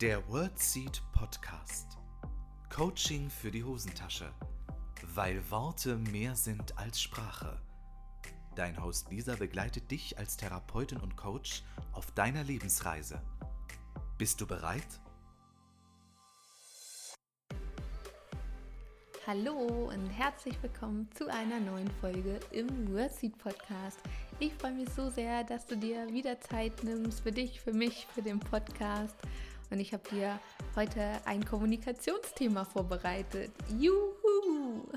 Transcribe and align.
Der 0.00 0.26
WordSeed 0.30 1.02
Podcast. 1.12 1.98
Coaching 2.74 3.28
für 3.28 3.50
die 3.50 3.62
Hosentasche. 3.62 4.32
Weil 5.14 5.42
Worte 5.50 5.98
mehr 5.98 6.34
sind 6.36 6.78
als 6.78 7.02
Sprache. 7.02 7.60
Dein 8.56 8.82
Host 8.82 9.10
Lisa 9.10 9.36
begleitet 9.36 9.90
dich 9.90 10.16
als 10.16 10.38
Therapeutin 10.38 11.00
und 11.00 11.18
Coach 11.18 11.64
auf 11.92 12.10
deiner 12.12 12.42
Lebensreise. 12.44 13.20
Bist 14.16 14.40
du 14.40 14.46
bereit? 14.46 14.86
Hallo 19.26 19.90
und 19.92 20.08
herzlich 20.08 20.56
willkommen 20.62 21.10
zu 21.14 21.30
einer 21.30 21.60
neuen 21.60 21.90
Folge 22.00 22.40
im 22.52 22.90
WordSeed 22.90 23.36
Podcast. 23.36 23.98
Ich 24.38 24.54
freue 24.54 24.72
mich 24.72 24.88
so 24.88 25.10
sehr, 25.10 25.44
dass 25.44 25.66
du 25.66 25.76
dir 25.76 26.10
wieder 26.10 26.40
Zeit 26.40 26.82
nimmst 26.84 27.20
für 27.20 27.32
dich, 27.32 27.60
für 27.60 27.74
mich, 27.74 28.06
für 28.14 28.22
den 28.22 28.40
Podcast. 28.40 29.14
Und 29.70 29.78
ich 29.78 29.92
habe 29.92 30.08
dir 30.10 30.38
heute 30.74 31.00
ein 31.24 31.44
Kommunikationsthema 31.44 32.64
vorbereitet. 32.64 33.52
Juhu! 33.78 34.88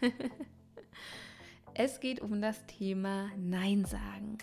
es 1.74 1.98
geht 1.98 2.20
um 2.20 2.40
das 2.40 2.64
Thema 2.66 3.30
Nein 3.36 3.84
sagen. 3.84 4.38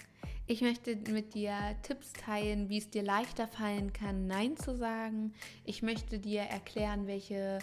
Ich 0.47 0.61
möchte 0.61 0.95
mit 1.11 1.33
dir 1.33 1.53
Tipps 1.83 2.11
teilen, 2.11 2.69
wie 2.69 2.80
es 2.80 2.89
dir 2.89 3.03
leichter 3.03 3.47
fallen 3.47 3.94
kann, 3.94 4.27
Nein 4.27 4.57
zu 4.57 4.75
sagen. 4.75 5.33
Ich 5.63 5.81
möchte 5.81 6.19
dir 6.19 6.41
erklären, 6.41 7.07
welche 7.07 7.59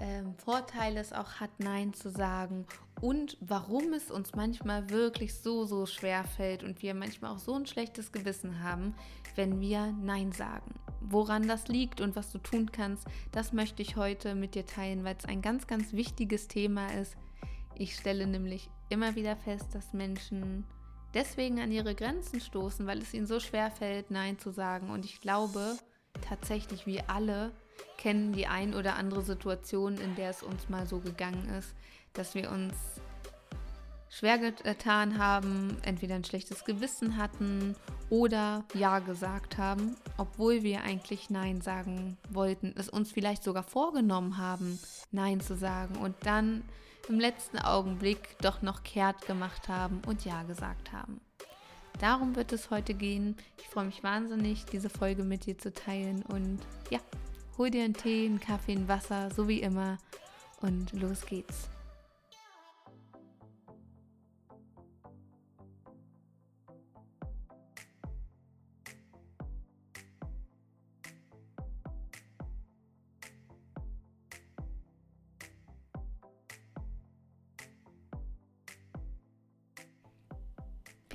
ähm, 0.00 0.34
Vorteile 0.38 0.98
es 0.98 1.12
auch 1.12 1.34
hat, 1.40 1.50
Nein 1.58 1.92
zu 1.92 2.10
sagen 2.10 2.66
und 3.00 3.36
warum 3.40 3.92
es 3.92 4.10
uns 4.10 4.34
manchmal 4.34 4.88
wirklich 4.90 5.34
so, 5.34 5.64
so 5.64 5.86
schwer 5.86 6.24
fällt 6.24 6.64
und 6.64 6.82
wir 6.82 6.94
manchmal 6.94 7.32
auch 7.32 7.38
so 7.38 7.54
ein 7.54 7.66
schlechtes 7.66 8.12
Gewissen 8.12 8.62
haben, 8.62 8.94
wenn 9.34 9.60
wir 9.60 9.92
Nein 10.00 10.32
sagen. 10.32 10.74
Woran 11.08 11.48
das 11.48 11.68
liegt 11.68 12.00
und 12.00 12.16
was 12.16 12.30
du 12.30 12.38
tun 12.38 12.70
kannst, 12.72 13.06
das 13.32 13.52
möchte 13.52 13.82
ich 13.82 13.96
heute 13.96 14.34
mit 14.34 14.54
dir 14.54 14.66
teilen, 14.66 15.04
weil 15.04 15.16
es 15.18 15.24
ein 15.24 15.42
ganz, 15.42 15.66
ganz 15.66 15.92
wichtiges 15.92 16.48
Thema 16.48 16.86
ist. 16.94 17.16
Ich 17.74 17.96
stelle 17.96 18.26
nämlich 18.26 18.70
immer 18.88 19.14
wieder 19.14 19.36
fest, 19.36 19.74
dass 19.74 19.92
Menschen 19.92 20.64
deswegen 21.14 21.60
an 21.60 21.72
ihre 21.72 21.94
Grenzen 21.94 22.40
stoßen, 22.40 22.86
weil 22.86 22.98
es 22.98 23.14
ihnen 23.14 23.26
so 23.26 23.40
schwer 23.40 23.70
fällt, 23.70 24.10
Nein 24.10 24.38
zu 24.38 24.50
sagen. 24.50 24.90
Und 24.90 25.04
ich 25.04 25.20
glaube 25.20 25.76
tatsächlich, 26.20 26.86
wir 26.86 27.10
alle 27.10 27.52
kennen 27.98 28.32
die 28.32 28.46
ein 28.46 28.74
oder 28.74 28.96
andere 28.96 29.22
Situation, 29.22 29.96
in 29.96 30.14
der 30.14 30.30
es 30.30 30.42
uns 30.42 30.68
mal 30.68 30.86
so 30.86 30.98
gegangen 30.98 31.48
ist, 31.58 31.74
dass 32.12 32.34
wir 32.34 32.50
uns 32.50 32.74
schwer 34.12 34.38
getan 34.38 35.16
haben, 35.18 35.78
entweder 35.82 36.14
ein 36.14 36.24
schlechtes 36.24 36.64
Gewissen 36.64 37.16
hatten 37.16 37.74
oder 38.10 38.64
Ja 38.74 38.98
gesagt 38.98 39.56
haben, 39.56 39.96
obwohl 40.18 40.62
wir 40.62 40.82
eigentlich 40.82 41.30
Nein 41.30 41.62
sagen 41.62 42.18
wollten, 42.28 42.74
es 42.76 42.90
uns 42.90 43.10
vielleicht 43.10 43.42
sogar 43.42 43.62
vorgenommen 43.62 44.36
haben, 44.36 44.78
Nein 45.12 45.40
zu 45.40 45.56
sagen 45.56 45.96
und 45.96 46.14
dann 46.24 46.62
im 47.08 47.18
letzten 47.18 47.58
Augenblick 47.58 48.36
doch 48.42 48.60
noch 48.60 48.82
kehrt 48.82 49.26
gemacht 49.26 49.68
haben 49.68 50.02
und 50.06 50.26
Ja 50.26 50.42
gesagt 50.42 50.92
haben. 50.92 51.20
Darum 51.98 52.36
wird 52.36 52.52
es 52.52 52.70
heute 52.70 52.92
gehen. 52.94 53.36
Ich 53.58 53.68
freue 53.68 53.86
mich 53.86 54.02
wahnsinnig, 54.02 54.66
diese 54.66 54.90
Folge 54.90 55.24
mit 55.24 55.46
dir 55.46 55.56
zu 55.56 55.72
teilen 55.72 56.22
und 56.22 56.60
ja, 56.90 57.00
hol 57.56 57.70
dir 57.70 57.84
einen 57.84 57.94
Tee, 57.94 58.26
einen 58.26 58.40
Kaffee, 58.40 58.72
ein 58.72 58.88
Wasser, 58.88 59.30
so 59.30 59.48
wie 59.48 59.60
immer 59.60 59.96
und 60.60 60.92
los 60.92 61.24
geht's. 61.24 61.70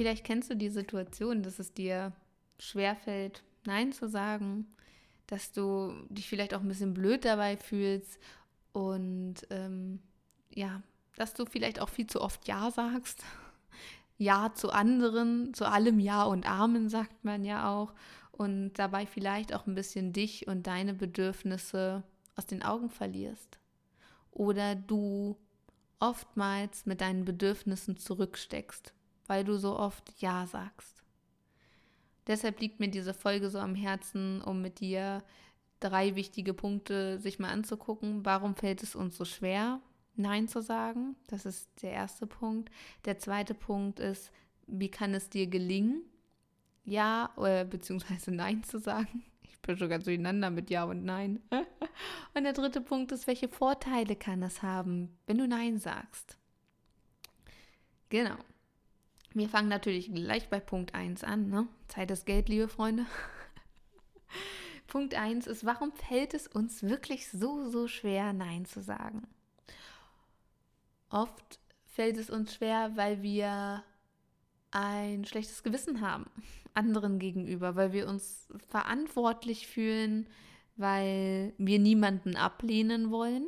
Vielleicht 0.08 0.24
kennst 0.24 0.50
du 0.50 0.56
die 0.56 0.70
Situation, 0.70 1.44
dass 1.44 1.60
es 1.60 1.74
dir 1.74 2.14
schwerfällt, 2.60 3.44
Nein 3.66 3.92
zu 3.92 4.08
sagen, 4.08 4.66
dass 5.26 5.52
du 5.52 5.92
dich 6.08 6.30
vielleicht 6.30 6.54
auch 6.54 6.62
ein 6.62 6.68
bisschen 6.70 6.94
blöd 6.94 7.26
dabei 7.26 7.58
fühlst 7.58 8.18
und 8.72 9.36
ähm, 9.50 10.00
ja, 10.56 10.82
dass 11.18 11.34
du 11.34 11.46
vielleicht 11.46 11.82
auch 11.82 11.90
viel 11.90 12.08
zu 12.08 12.22
oft 12.22 12.48
Ja 12.48 12.72
sagst. 12.72 13.22
Ja 14.18 14.54
zu 14.56 14.72
anderen, 14.72 15.54
zu 15.54 15.66
allem 15.66 16.00
Ja 16.00 16.24
und 16.24 16.50
Amen 16.50 16.88
sagt 16.88 17.26
man 17.26 17.44
ja 17.44 17.70
auch 17.70 17.94
und 18.32 18.76
dabei 18.76 19.06
vielleicht 19.06 19.54
auch 19.54 19.68
ein 19.68 19.76
bisschen 19.76 20.14
dich 20.14 20.48
und 20.48 20.68
deine 20.68 20.94
Bedürfnisse 20.94 22.02
aus 22.38 22.46
den 22.46 22.64
Augen 22.64 22.90
verlierst. 22.90 23.60
Oder 24.32 24.74
du 24.74 25.38
oftmals 26.00 26.86
mit 26.86 27.02
deinen 27.02 27.26
Bedürfnissen 27.26 27.98
zurücksteckst, 27.98 28.94
weil 29.28 29.44
du 29.44 29.58
so 29.58 29.78
oft 29.78 30.14
Ja 30.20 30.48
sagst. 30.48 31.04
Deshalb 32.28 32.60
liegt 32.60 32.80
mir 32.80 32.90
diese 32.90 33.14
Folge 33.14 33.50
so 33.50 33.60
am 33.60 33.76
Herzen, 33.76 34.42
um 34.42 34.62
mit 34.62 34.80
dir 34.80 35.24
drei 35.80 36.16
wichtige 36.16 36.54
Punkte 36.54 37.20
sich 37.20 37.40
mal 37.40 37.50
anzugucken. 37.50 38.26
Warum 38.26 38.56
fällt 38.56 38.84
es 38.84 38.96
uns 38.96 39.16
so 39.16 39.26
schwer, 39.26 39.80
Nein 40.16 40.48
zu 40.48 40.62
sagen? 40.62 41.16
Das 41.28 41.46
ist 41.46 41.70
der 41.82 41.92
erste 41.92 42.28
Punkt. 42.28 42.70
Der 43.06 43.18
zweite 43.20 43.54
Punkt 43.54 44.00
ist, 44.00 44.32
wie 44.66 44.90
kann 44.90 45.14
es 45.14 45.30
dir 45.30 45.48
gelingen, 45.48 46.02
Ja 46.84 47.32
oder 47.38 47.64
beziehungsweise 47.64 48.32
Nein 48.32 48.64
zu 48.64 48.80
sagen? 48.80 49.24
Ich 49.44 49.62
bin 49.62 49.78
schon 49.78 49.90
ganz 49.90 50.04
durcheinander 50.04 50.50
mit 50.50 50.70
Ja 50.70 50.84
und 50.84 51.04
Nein. 51.04 51.42
Und 52.34 52.44
der 52.44 52.54
dritte 52.54 52.80
Punkt 52.80 53.12
ist, 53.12 53.26
welche 53.28 53.50
Vorteile 53.50 54.16
kann 54.16 54.44
es 54.44 54.62
haben, 54.62 55.18
wenn 55.26 55.40
du 55.40 55.48
Nein 55.48 55.80
sagst? 55.80 56.38
Genau. 58.10 58.38
Wir 59.34 59.50
fangen 59.50 59.70
natürlich 59.70 60.14
gleich 60.14 60.50
bei 60.50 60.60
Punkt 60.60 60.96
1 60.96 61.24
an. 61.24 61.50
Ne? 61.50 61.68
Zeit 61.88 62.12
ist 62.12 62.26
Geld, 62.26 62.50
liebe 62.50 62.68
Freunde. 62.68 63.06
Punkt 64.88 65.16
1 65.16 65.48
ist, 65.48 65.66
warum 65.66 65.92
fällt 65.92 66.34
es 66.34 66.48
uns 66.48 66.84
wirklich 66.84 67.30
so, 67.30 67.70
so 67.70 67.88
schwer, 67.88 68.34
Nein 68.34 68.66
zu 68.66 68.82
sagen? 68.82 69.28
Oft 71.10 71.60
fällt 71.86 72.18
es 72.18 72.30
uns 72.30 72.54
schwer, 72.54 72.92
weil 72.96 73.22
wir 73.22 73.84
ein 74.72 75.26
schlechtes 75.26 75.64
Gewissen 75.64 76.02
haben 76.02 76.26
anderen 76.74 77.20
gegenüber, 77.20 77.76
weil 77.76 77.92
wir 77.92 78.08
uns 78.08 78.48
verantwortlich 78.70 79.68
fühlen, 79.68 80.28
weil 80.76 81.54
wir 81.58 81.80
niemanden 81.80 82.36
ablehnen 82.36 83.10
wollen, 83.10 83.48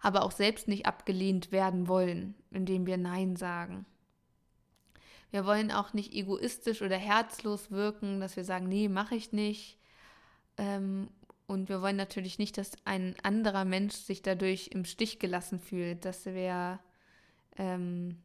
aber 0.00 0.22
auch 0.22 0.32
selbst 0.32 0.66
nicht 0.66 0.86
abgelehnt 0.86 1.52
werden 1.52 1.86
wollen, 1.88 2.34
indem 2.50 2.86
wir 2.86 2.96
Nein 2.96 3.36
sagen. 3.36 3.86
Wir 5.30 5.46
wollen 5.46 5.70
auch 5.70 5.92
nicht 5.92 6.12
egoistisch 6.12 6.82
oder 6.82 6.96
herzlos 6.96 7.70
wirken, 7.70 8.20
dass 8.20 8.36
wir 8.36 8.44
sagen, 8.44 8.68
nee, 8.68 8.88
mache 8.88 9.14
ich 9.14 9.32
nicht. 9.32 9.78
Ähm, 10.56 11.08
und 11.46 11.68
wir 11.68 11.82
wollen 11.82 11.96
natürlich 11.96 12.38
nicht, 12.38 12.58
dass 12.58 12.72
ein 12.84 13.14
anderer 13.22 13.64
Mensch 13.64 13.94
sich 13.94 14.22
dadurch 14.22 14.68
im 14.68 14.84
Stich 14.84 15.18
gelassen 15.18 15.58
fühlt, 15.58 16.04
dass 16.04 16.26
wir 16.26 16.80
ähm, 17.56 18.22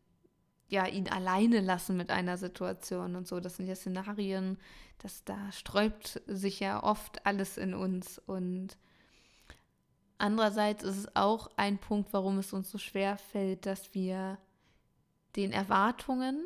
ja, 0.67 0.87
ihn 0.87 1.09
alleine 1.09 1.61
lassen 1.61 1.97
mit 1.97 2.09
einer 2.09 2.37
Situation 2.37 3.15
und 3.15 3.27
so. 3.27 3.39
Das 3.39 3.57
sind 3.57 3.67
ja 3.67 3.75
Szenarien, 3.75 4.57
dass 4.99 5.23
da 5.23 5.51
sträubt 5.51 6.21
sich 6.27 6.59
ja 6.59 6.83
oft 6.83 7.25
alles 7.25 7.57
in 7.57 7.73
uns. 7.73 8.19
Und 8.25 8.77
andererseits 10.17 10.83
ist 10.83 10.97
es 10.97 11.15
auch 11.15 11.49
ein 11.57 11.77
Punkt, 11.77 12.13
warum 12.13 12.39
es 12.39 12.53
uns 12.53 12.71
so 12.71 12.77
schwer 12.77 13.17
fällt, 13.17 13.65
dass 13.65 13.93
wir 13.93 14.37
den 15.35 15.51
Erwartungen 15.51 16.43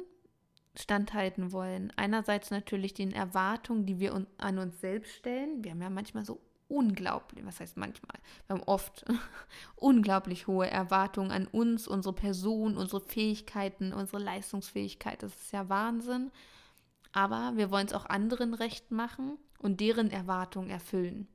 standhalten 0.76 1.52
wollen. 1.52 1.92
Einerseits 1.96 2.52
natürlich 2.52 2.94
den 2.94 3.12
Erwartungen, 3.12 3.86
die 3.86 4.00
wir 4.00 4.26
an 4.38 4.58
uns 4.58 4.80
selbst 4.80 5.14
stellen. 5.16 5.64
Wir 5.64 5.72
haben 5.72 5.82
ja 5.82 5.90
manchmal 5.90 6.26
so 6.26 6.40
unglaublich, 6.70 7.44
was 7.46 7.60
heißt 7.60 7.78
manchmal, 7.78 8.16
wir 8.48 8.56
haben 8.56 8.64
oft 8.64 9.04
unglaublich 9.76 10.48
hohe 10.48 10.70
Erwartungen 10.70 11.32
an 11.32 11.48
uns, 11.48 11.88
unsere 11.88 12.14
Person, 12.14 12.78
unsere 12.78 13.02
Fähigkeiten, 13.02 13.92
unsere 13.92 14.22
Leistungsfähigkeit. 14.22 15.22
Das 15.24 15.36
ist 15.36 15.52
ja 15.52 15.68
Wahnsinn. 15.68 16.32
Aber 17.12 17.54
wir 17.56 17.72
wollen 17.72 17.88
es 17.88 17.94
auch 17.94 18.06
anderen 18.06 18.54
recht 18.54 18.92
machen 18.92 19.38
und 19.58 19.80
deren 19.82 20.12
Erwartungen 20.12 20.70
erfüllen. 20.70 21.28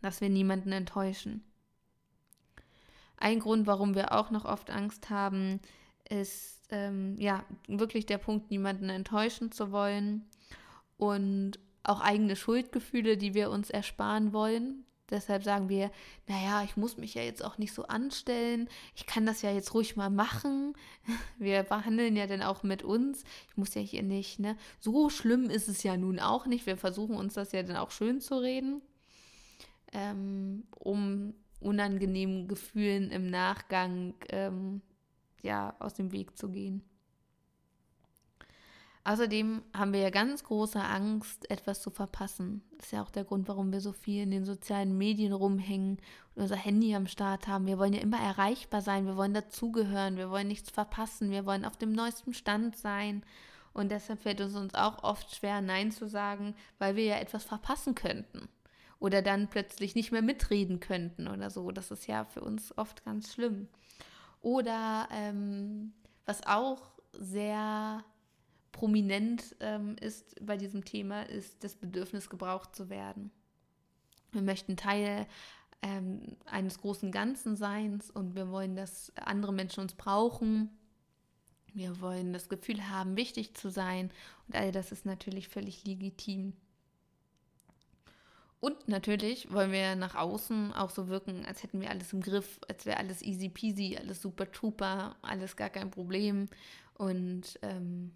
Dass 0.00 0.22
wir 0.22 0.30
niemanden 0.30 0.72
enttäuschen. 0.72 1.44
Ein 3.18 3.40
Grund, 3.40 3.66
warum 3.66 3.94
wir 3.94 4.12
auch 4.12 4.30
noch 4.30 4.46
oft 4.46 4.70
Angst 4.70 5.10
haben, 5.10 5.60
ist 6.08 6.63
ähm, 6.70 7.16
ja 7.18 7.44
wirklich 7.68 8.06
der 8.06 8.18
Punkt, 8.18 8.50
niemanden 8.50 8.88
enttäuschen 8.90 9.52
zu 9.52 9.72
wollen 9.72 10.24
und 10.96 11.58
auch 11.82 12.00
eigene 12.00 12.36
Schuldgefühle, 12.36 13.16
die 13.16 13.34
wir 13.34 13.50
uns 13.50 13.70
ersparen 13.70 14.32
wollen, 14.32 14.84
Deshalb 15.10 15.44
sagen 15.44 15.68
wir, 15.68 15.90
naja, 16.26 16.62
ich 16.64 16.76
muss 16.76 16.96
mich 16.96 17.14
ja 17.14 17.22
jetzt 17.22 17.44
auch 17.44 17.58
nicht 17.58 17.74
so 17.74 17.84
anstellen. 17.84 18.68
Ich 18.94 19.04
kann 19.04 19.26
das 19.26 19.42
ja 19.42 19.52
jetzt 19.52 19.74
ruhig 19.74 19.96
mal 19.96 20.08
machen. 20.08 20.74
Wir 21.38 21.62
behandeln 21.62 22.16
ja 22.16 22.26
dann 22.26 22.42
auch 22.42 22.62
mit 22.62 22.82
uns. 22.82 23.22
Ich 23.48 23.56
muss 23.56 23.74
ja 23.74 23.82
hier 23.82 24.02
nicht, 24.02 24.40
ne? 24.40 24.56
So 24.80 25.10
schlimm 25.10 25.50
ist 25.50 25.68
es 25.68 25.82
ja 25.82 25.96
nun 25.98 26.18
auch 26.18 26.46
nicht. 26.46 26.64
Wir 26.64 26.78
versuchen 26.78 27.16
uns 27.16 27.34
das 27.34 27.52
ja 27.52 27.62
dann 27.62 27.76
auch 27.76 27.90
schön 27.90 28.22
zu 28.22 28.36
reden, 28.36 28.80
ähm, 29.92 30.64
um 30.74 31.34
unangenehmen 31.60 32.48
Gefühlen 32.48 33.10
im 33.10 33.28
Nachgang 33.28 34.14
ähm, 34.30 34.80
ja 35.44 35.76
aus 35.78 35.94
dem 35.94 36.12
Weg 36.12 36.36
zu 36.36 36.50
gehen. 36.50 36.82
Außerdem 39.06 39.62
haben 39.74 39.92
wir 39.92 40.00
ja 40.00 40.08
ganz 40.08 40.44
große 40.44 40.82
Angst, 40.82 41.50
etwas 41.50 41.82
zu 41.82 41.90
verpassen. 41.90 42.62
Das 42.78 42.86
ist 42.86 42.92
ja 42.92 43.02
auch 43.02 43.10
der 43.10 43.24
Grund, 43.24 43.46
warum 43.48 43.70
wir 43.70 43.82
so 43.82 43.92
viel 43.92 44.22
in 44.22 44.30
den 44.30 44.46
sozialen 44.46 44.96
Medien 44.96 45.34
rumhängen 45.34 45.98
und 46.34 46.42
unser 46.42 46.56
Handy 46.56 46.94
am 46.94 47.06
Start 47.06 47.46
haben. 47.46 47.66
Wir 47.66 47.78
wollen 47.78 47.92
ja 47.92 48.00
immer 48.00 48.18
erreichbar 48.18 48.80
sein, 48.80 49.04
wir 49.06 49.18
wollen 49.18 49.34
dazugehören, 49.34 50.16
wir 50.16 50.30
wollen 50.30 50.48
nichts 50.48 50.70
verpassen, 50.70 51.30
wir 51.30 51.44
wollen 51.44 51.66
auf 51.66 51.76
dem 51.76 51.92
neuesten 51.92 52.32
Stand 52.32 52.76
sein. 52.78 53.22
Und 53.74 53.90
deshalb 53.90 54.22
fällt 54.22 54.40
es 54.40 54.54
uns 54.54 54.74
auch 54.74 55.04
oft 55.04 55.34
schwer, 55.34 55.60
Nein 55.60 55.92
zu 55.92 56.08
sagen, 56.08 56.54
weil 56.78 56.96
wir 56.96 57.04
ja 57.04 57.16
etwas 57.16 57.44
verpassen 57.44 57.94
könnten. 57.94 58.48
Oder 59.00 59.20
dann 59.20 59.48
plötzlich 59.48 59.94
nicht 59.94 60.12
mehr 60.12 60.22
mitreden 60.22 60.80
könnten 60.80 61.28
oder 61.28 61.50
so. 61.50 61.72
Das 61.72 61.90
ist 61.90 62.06
ja 62.06 62.24
für 62.24 62.40
uns 62.40 62.76
oft 62.78 63.04
ganz 63.04 63.34
schlimm. 63.34 63.68
Oder 64.44 65.08
ähm, 65.10 65.94
was 66.26 66.46
auch 66.46 66.82
sehr 67.12 68.04
prominent 68.72 69.56
ähm, 69.60 69.96
ist 70.02 70.36
bei 70.44 70.58
diesem 70.58 70.84
Thema, 70.84 71.22
ist 71.22 71.64
das 71.64 71.76
Bedürfnis, 71.76 72.28
gebraucht 72.28 72.76
zu 72.76 72.90
werden. 72.90 73.30
Wir 74.32 74.42
möchten 74.42 74.76
Teil 74.76 75.26
ähm, 75.80 76.36
eines 76.44 76.78
großen 76.78 77.10
Ganzen 77.10 77.56
sein 77.56 78.02
und 78.12 78.36
wir 78.36 78.50
wollen, 78.50 78.76
dass 78.76 79.16
andere 79.16 79.54
Menschen 79.54 79.80
uns 79.80 79.94
brauchen. 79.94 80.68
Wir 81.72 82.02
wollen 82.02 82.34
das 82.34 82.50
Gefühl 82.50 82.90
haben, 82.90 83.16
wichtig 83.16 83.54
zu 83.54 83.70
sein 83.70 84.10
und 84.46 84.56
all 84.56 84.72
das 84.72 84.92
ist 84.92 85.06
natürlich 85.06 85.48
völlig 85.48 85.86
legitim. 85.86 86.52
Und 88.64 88.88
natürlich 88.88 89.52
wollen 89.52 89.72
wir 89.72 89.94
nach 89.94 90.14
außen 90.14 90.72
auch 90.72 90.88
so 90.88 91.08
wirken, 91.08 91.44
als 91.44 91.62
hätten 91.62 91.82
wir 91.82 91.90
alles 91.90 92.14
im 92.14 92.22
Griff, 92.22 92.58
als 92.66 92.86
wäre 92.86 92.96
alles 92.96 93.20
easy 93.20 93.50
peasy, 93.50 93.98
alles 94.00 94.22
super 94.22 94.50
trooper, 94.50 95.16
alles 95.20 95.56
gar 95.56 95.68
kein 95.68 95.90
Problem. 95.90 96.48
Und 96.94 97.58
ähm, 97.60 98.12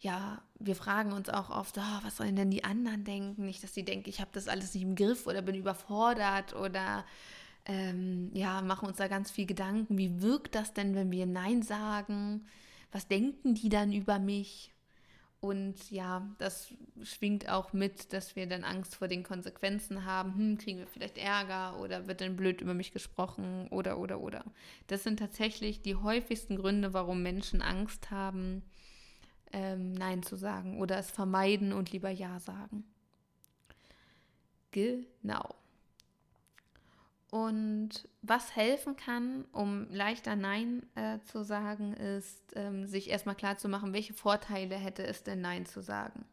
ja, 0.00 0.42
wir 0.58 0.76
fragen 0.76 1.12
uns 1.12 1.30
auch 1.30 1.48
oft, 1.48 1.78
oh, 1.78 1.98
was 2.02 2.18
sollen 2.18 2.36
denn 2.36 2.50
die 2.50 2.64
anderen 2.64 3.04
denken? 3.04 3.46
Nicht, 3.46 3.64
dass 3.64 3.72
sie 3.72 3.86
denken, 3.86 4.10
ich 4.10 4.20
habe 4.20 4.32
das 4.34 4.48
alles 4.48 4.74
nicht 4.74 4.82
im 4.82 4.96
Griff 4.96 5.26
oder 5.26 5.40
bin 5.40 5.54
überfordert 5.54 6.54
oder 6.54 7.06
ähm, 7.64 8.28
ja, 8.34 8.60
machen 8.60 8.86
uns 8.86 8.98
da 8.98 9.08
ganz 9.08 9.30
viel 9.30 9.46
Gedanken. 9.46 9.96
Wie 9.96 10.20
wirkt 10.20 10.54
das 10.54 10.74
denn, 10.74 10.94
wenn 10.94 11.10
wir 11.10 11.24
Nein 11.24 11.62
sagen? 11.62 12.44
Was 12.90 13.08
denken 13.08 13.54
die 13.54 13.70
dann 13.70 13.94
über 13.94 14.18
mich? 14.18 14.71
Und 15.42 15.90
ja, 15.90 16.24
das 16.38 16.72
schwingt 17.02 17.48
auch 17.48 17.72
mit, 17.72 18.12
dass 18.12 18.36
wir 18.36 18.46
dann 18.46 18.62
Angst 18.62 18.94
vor 18.94 19.08
den 19.08 19.24
Konsequenzen 19.24 20.04
haben. 20.04 20.36
Hm, 20.36 20.58
kriegen 20.58 20.78
wir 20.78 20.86
vielleicht 20.86 21.18
Ärger 21.18 21.80
oder 21.80 22.06
wird 22.06 22.20
dann 22.20 22.36
blöd 22.36 22.60
über 22.60 22.74
mich 22.74 22.92
gesprochen 22.92 23.66
oder, 23.70 23.98
oder, 23.98 24.20
oder. 24.20 24.44
Das 24.86 25.02
sind 25.02 25.18
tatsächlich 25.18 25.82
die 25.82 25.96
häufigsten 25.96 26.54
Gründe, 26.54 26.94
warum 26.94 27.24
Menschen 27.24 27.60
Angst 27.60 28.12
haben, 28.12 28.62
ähm, 29.52 29.94
Nein 29.94 30.22
zu 30.22 30.36
sagen 30.36 30.80
oder 30.80 30.96
es 30.96 31.10
vermeiden 31.10 31.72
und 31.72 31.90
lieber 31.90 32.10
Ja 32.10 32.38
sagen. 32.38 32.84
Genau. 34.70 35.56
Und 37.32 38.10
was 38.20 38.54
helfen 38.54 38.94
kann, 38.94 39.46
um 39.52 39.86
leichter 39.90 40.36
Nein 40.36 40.84
äh, 40.96 41.18
zu 41.20 41.42
sagen, 41.42 41.94
ist, 41.94 42.52
ähm, 42.54 42.86
sich 42.86 43.08
erstmal 43.08 43.34
klar 43.34 43.56
zu 43.56 43.70
machen, 43.70 43.94
welche 43.94 44.12
Vorteile 44.12 44.74
hätte 44.76 45.02
es 45.06 45.22
denn 45.22 45.40
Nein 45.40 45.64
zu 45.64 45.80
sagen. 45.80 46.26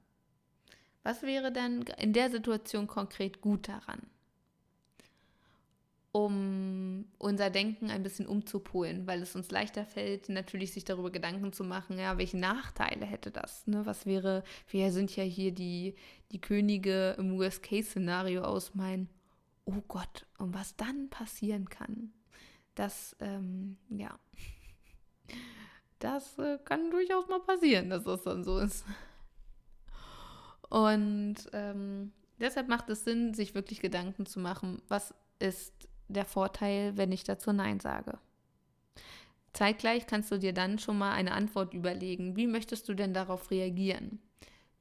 Was 1.04 1.24
wäre 1.24 1.54
denn 1.54 1.86
in 2.00 2.12
der 2.12 2.30
Situation 2.30 2.88
konkret 2.88 3.40
gut 3.40 3.70
daran? 3.70 4.02
um 6.12 7.06
unser 7.20 7.52
Denken 7.52 7.92
ein 7.92 8.02
bisschen 8.02 8.26
umzupolen, 8.26 9.06
weil 9.06 9.22
es 9.22 9.36
uns 9.36 9.52
leichter 9.52 9.86
fällt, 9.86 10.28
natürlich 10.28 10.74
sich 10.74 10.84
darüber 10.84 11.12
Gedanken 11.12 11.54
zu 11.54 11.64
machen, 11.64 12.00
ja, 12.00 12.18
welche 12.18 12.38
Nachteile 12.38 13.06
hätte 13.06 13.30
das? 13.30 13.68
Ne? 13.68 13.86
Was 13.86 14.08
wäre, 14.08 14.44
wir 14.70 14.92
sind 14.92 15.16
ja 15.16 15.24
hier 15.24 15.52
die, 15.52 15.96
die 16.32 16.42
Könige 16.42 17.16
im 17.20 17.38
Worst-Case-Szenario 17.38 18.42
aus 18.42 18.74
mein, 18.74 19.08
oh 19.70 19.84
Gott, 19.88 20.26
und 20.38 20.54
was 20.54 20.76
dann 20.76 21.10
passieren 21.10 21.70
kann, 21.70 22.12
das, 22.76 23.16
ähm, 23.20 23.78
ja, 23.90 24.18
das 26.00 26.38
äh, 26.40 26.58
kann 26.64 26.90
durchaus 26.92 27.28
mal 27.28 27.42
passieren, 27.42 27.90
dass 27.90 28.04
das 28.04 28.24
dann 28.24 28.44
so 28.44 28.58
ist. 28.60 28.86
Und 30.70 31.36
ähm, 31.54 32.14
deshalb 32.40 32.68
macht 32.68 32.90
es 32.90 33.04
Sinn, 33.04 33.34
sich 33.34 33.54
wirklich 33.56 33.82
Gedanken 33.82 34.26
zu 34.26 34.40
machen, 34.40 34.82
was 34.88 35.14
ist 35.40 35.74
der 36.08 36.26
Vorteil, 36.26 36.98
wenn 36.98 37.12
ich 37.12 37.24
dazu 37.24 37.52
Nein 37.52 37.80
sage. 37.80 38.18
Zeitgleich 39.54 40.06
kannst 40.06 40.32
du 40.32 40.38
dir 40.38 40.54
dann 40.54 40.80
schon 40.80 40.98
mal 40.98 41.12
eine 41.14 41.32
Antwort 41.32 41.74
überlegen. 41.74 42.36
Wie 42.36 42.48
möchtest 42.48 42.88
du 42.88 42.94
denn 42.94 43.14
darauf 43.14 43.50
reagieren? 43.52 44.20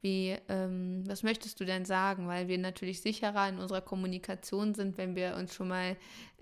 Wie, 0.01 0.37
ähm, 0.49 1.03
was 1.07 1.23
möchtest 1.23 1.59
du 1.61 1.65
denn 1.65 1.85
sagen? 1.85 2.29
Weil 2.29 2.49
wir 2.49 2.59
natürlich 2.59 3.01
sicherer 3.01 3.49
in 3.49 3.59
unserer 3.59 3.81
Kommunikation 3.81 4.75
sind, 4.75 4.97
wenn 4.97 5.17
wir 5.17 5.37
uns 5.37 5.55
schon 5.55 5.69
mal 5.69 5.97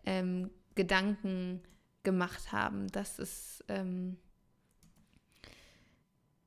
ähm, 0.05 0.51
Gedanken 0.75 1.63
gemacht 2.03 2.53
haben. 2.53 2.89
Das 2.89 3.19
ist 3.19 3.65
ähm, 3.69 4.19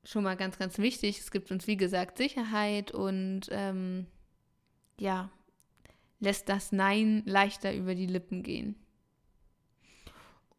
schon 0.03 0.23
mal 0.23 0.37
ganz, 0.37 0.57
ganz 0.57 0.77
wichtig. 0.77 1.19
Es 1.19 1.31
gibt 1.31 1.51
uns, 1.51 1.67
wie 1.67 1.77
gesagt, 1.77 2.17
Sicherheit 2.17 2.91
und 2.91 3.41
ähm, 3.51 4.07
ja, 4.99 5.29
lässt 6.19 6.49
das 6.49 6.71
Nein 6.71 7.23
leichter 7.25 7.73
über 7.73 7.95
die 7.95 8.07
Lippen 8.07 8.43
gehen. 8.43 8.75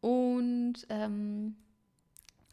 Und 0.01 0.87
ähm, 0.89 1.57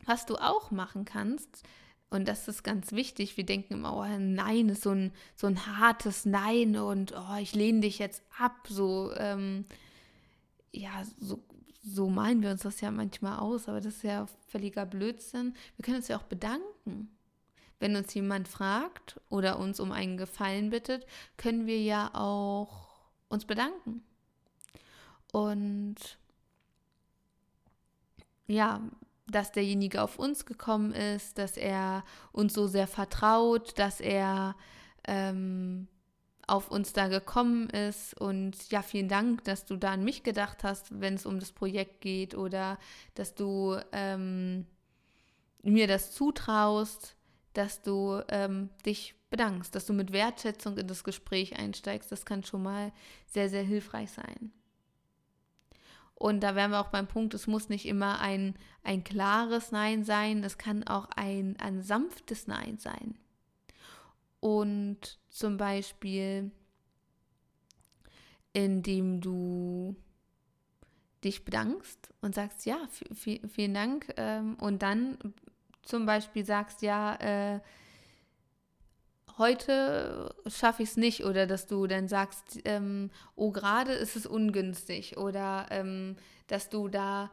was 0.06 0.26
du 0.26 0.36
auch 0.36 0.72
machen 0.72 1.06
kannst, 1.06 1.64
und 2.10 2.28
das 2.28 2.48
ist 2.48 2.64
ganz 2.64 2.94
wichtig, 2.94 3.36
wir 3.36 3.46
denken 3.46 3.74
immer, 3.74 3.96
oh, 3.96 4.18
Nein 4.18 4.70
ist 4.70 4.84
so 4.84 4.92
ein, 4.92 5.12
so 5.36 5.48
ein 5.48 5.78
hartes 5.78 6.26
Nein 6.26 6.78
und 6.78 7.14
oh, 7.14 7.36
ich 7.42 7.54
lehne 7.54 7.82
dich 7.82 8.00
jetzt 8.00 8.24
ab. 8.38 8.68
So, 8.70 9.12
ähm, 9.18 9.66
ja, 10.72 11.04
so, 11.20 11.44
so 11.84 12.10
meinen 12.10 12.42
wir 12.42 12.52
uns 12.52 12.62
das 12.62 12.80
ja 12.80 12.92
manchmal 12.92 13.40
aus, 13.40 13.68
aber 13.68 13.82
das 13.82 13.96
ist 13.96 14.04
ja 14.04 14.26
völliger 14.48 14.86
Blödsinn. 14.86 15.54
Wir 15.76 15.84
können 15.84 15.98
uns 15.98 16.08
ja 16.08 16.18
auch 16.18 16.24
bedanken. 16.24 17.10
Wenn 17.80 17.96
uns 17.98 18.14
jemand 18.14 18.48
fragt 18.48 19.20
oder 19.30 19.60
uns 19.60 19.80
um 19.80 19.92
einen 19.92 20.18
Gefallen 20.18 20.70
bittet, 20.70 21.06
können 21.36 21.68
wir 21.68 21.82
ja 21.82 22.10
auch 22.14 22.88
uns 23.28 23.46
bedanken. 23.46 24.02
Und 25.34 26.18
ja, 28.48 28.82
dass 29.30 29.52
derjenige 29.52 30.02
auf 30.02 30.20
uns 30.20 30.46
gekommen 30.46 30.94
ist, 30.94 31.38
dass 31.38 31.58
er 31.58 32.04
uns 32.32 32.54
so 32.54 32.68
sehr 32.68 32.88
vertraut, 32.88 33.78
dass 33.78 34.00
er 34.00 34.56
ähm, 35.06 35.88
auf 36.48 36.72
uns 36.72 36.94
da 36.94 37.10
gekommen 37.10 37.70
ist. 37.70 38.20
Und 38.20 38.72
ja, 38.72 38.82
vielen 38.82 39.10
Dank, 39.10 39.44
dass 39.44 39.66
du 39.66 39.76
da 39.76 39.92
an 39.92 40.04
mich 40.04 40.24
gedacht 40.24 40.64
hast, 40.64 41.00
wenn 41.02 41.16
es 41.16 41.26
um 41.26 41.40
das 41.40 41.52
Projekt 41.52 42.02
geht 42.02 42.36
oder 42.36 42.80
dass 43.16 43.36
du 43.36 43.78
ähm, 43.92 44.66
mir 45.62 45.88
das 45.88 46.14
zutraust, 46.14 47.16
dass 47.54 47.82
du 47.82 48.22
ähm, 48.30 48.70
dich 48.86 49.16
bedankst, 49.30 49.76
dass 49.76 49.86
du 49.86 49.94
mit 49.94 50.14
Wertschätzung 50.14 50.78
in 50.78 50.88
das 50.88 51.04
Gespräch 51.04 51.58
einsteigst. 51.58 52.12
Das 52.12 52.26
kann 52.26 52.44
schon 52.44 52.64
mal 52.64 52.94
sehr, 53.26 53.50
sehr 53.50 53.64
hilfreich 53.64 54.12
sein. 54.12 54.54
Und 56.20 56.42
da 56.42 56.56
wären 56.56 56.72
wir 56.72 56.80
auch 56.80 56.90
beim 56.90 57.08
Punkt, 57.08 57.36
es 57.36 57.46
muss 57.46 57.70
nicht 57.70 57.86
immer 57.86 58.20
ein, 58.20 58.56
ein 58.84 59.04
klares 59.04 59.72
Nein 59.72 60.04
sein, 60.04 60.44
es 60.44 60.58
kann 60.58 60.84
auch 60.84 61.08
ein, 61.16 61.56
ein 61.60 61.84
sanftes 61.84 62.48
Nein 62.48 62.80
sein. 62.80 63.20
Und 64.40 65.20
zum 65.30 65.58
Beispiel, 65.58 66.50
indem 68.52 69.22
du 69.22 69.96
dich 71.24 71.46
bedankst 71.46 72.12
und 72.22 72.34
sagst, 72.34 72.66
ja, 72.66 72.80
vielen 73.14 73.74
Dank. 73.76 74.12
Ähm, 74.18 74.56
und 74.56 74.82
dann 74.82 75.20
zum 75.84 76.08
Beispiel 76.08 76.46
sagst, 76.46 76.82
ja, 76.82 77.16
äh, 77.16 77.60
heute 79.38 80.36
schaffe 80.48 80.84
ich 80.84 80.90
es 80.90 80.98
nicht 80.98 81.24
oder 81.26 81.48
dass 81.48 81.68
du 81.68 81.88
dann 81.88 82.08
sagst, 82.08 82.60
ähm, 82.66 83.12
oh, 83.36 83.52
gerade 83.52 83.94
ist 83.94 84.16
es 84.16 84.26
ungünstig 84.26 85.18
oder 85.18 85.68
ähm, 85.70 86.16
dass 86.48 86.70
du 86.70 86.88
da 86.88 87.32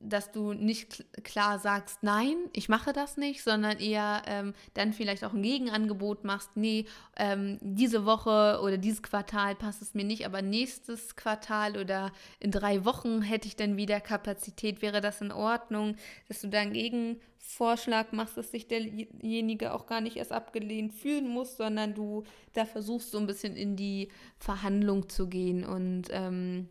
dass 0.00 0.32
du 0.32 0.52
nicht 0.52 1.04
klar 1.24 1.58
sagst, 1.58 2.02
nein, 2.02 2.36
ich 2.52 2.68
mache 2.68 2.92
das 2.92 3.16
nicht, 3.16 3.42
sondern 3.42 3.78
eher 3.78 4.22
ähm, 4.26 4.54
dann 4.74 4.92
vielleicht 4.92 5.24
auch 5.24 5.32
ein 5.32 5.42
Gegenangebot 5.42 6.24
machst, 6.24 6.50
nee, 6.56 6.86
ähm, 7.16 7.58
diese 7.60 8.04
Woche 8.04 8.60
oder 8.62 8.78
dieses 8.78 9.02
Quartal 9.02 9.54
passt 9.54 9.82
es 9.82 9.94
mir 9.94 10.04
nicht, 10.04 10.24
aber 10.26 10.42
nächstes 10.42 11.16
Quartal 11.16 11.76
oder 11.76 12.12
in 12.40 12.50
drei 12.50 12.84
Wochen 12.84 13.22
hätte 13.22 13.48
ich 13.48 13.56
dann 13.56 13.76
wieder 13.76 14.00
Kapazität, 14.00 14.82
wäre 14.82 15.00
das 15.00 15.20
in 15.20 15.32
Ordnung, 15.32 15.96
dass 16.28 16.40
du 16.40 16.48
dann 16.48 16.72
Gegenvorschlag 16.72 18.12
machst, 18.12 18.36
dass 18.36 18.50
sich 18.50 18.68
derjenige 18.68 19.74
auch 19.74 19.86
gar 19.86 20.00
nicht 20.00 20.16
erst 20.16 20.32
abgelehnt 20.32 20.94
fühlen 20.94 21.28
muss, 21.28 21.56
sondern 21.56 21.94
du 21.94 22.24
da 22.52 22.64
versuchst 22.64 23.10
so 23.10 23.18
ein 23.18 23.26
bisschen 23.26 23.56
in 23.56 23.76
die 23.76 24.08
Verhandlung 24.38 25.08
zu 25.08 25.28
gehen 25.28 25.64
und 25.64 26.04
ähm, 26.10 26.68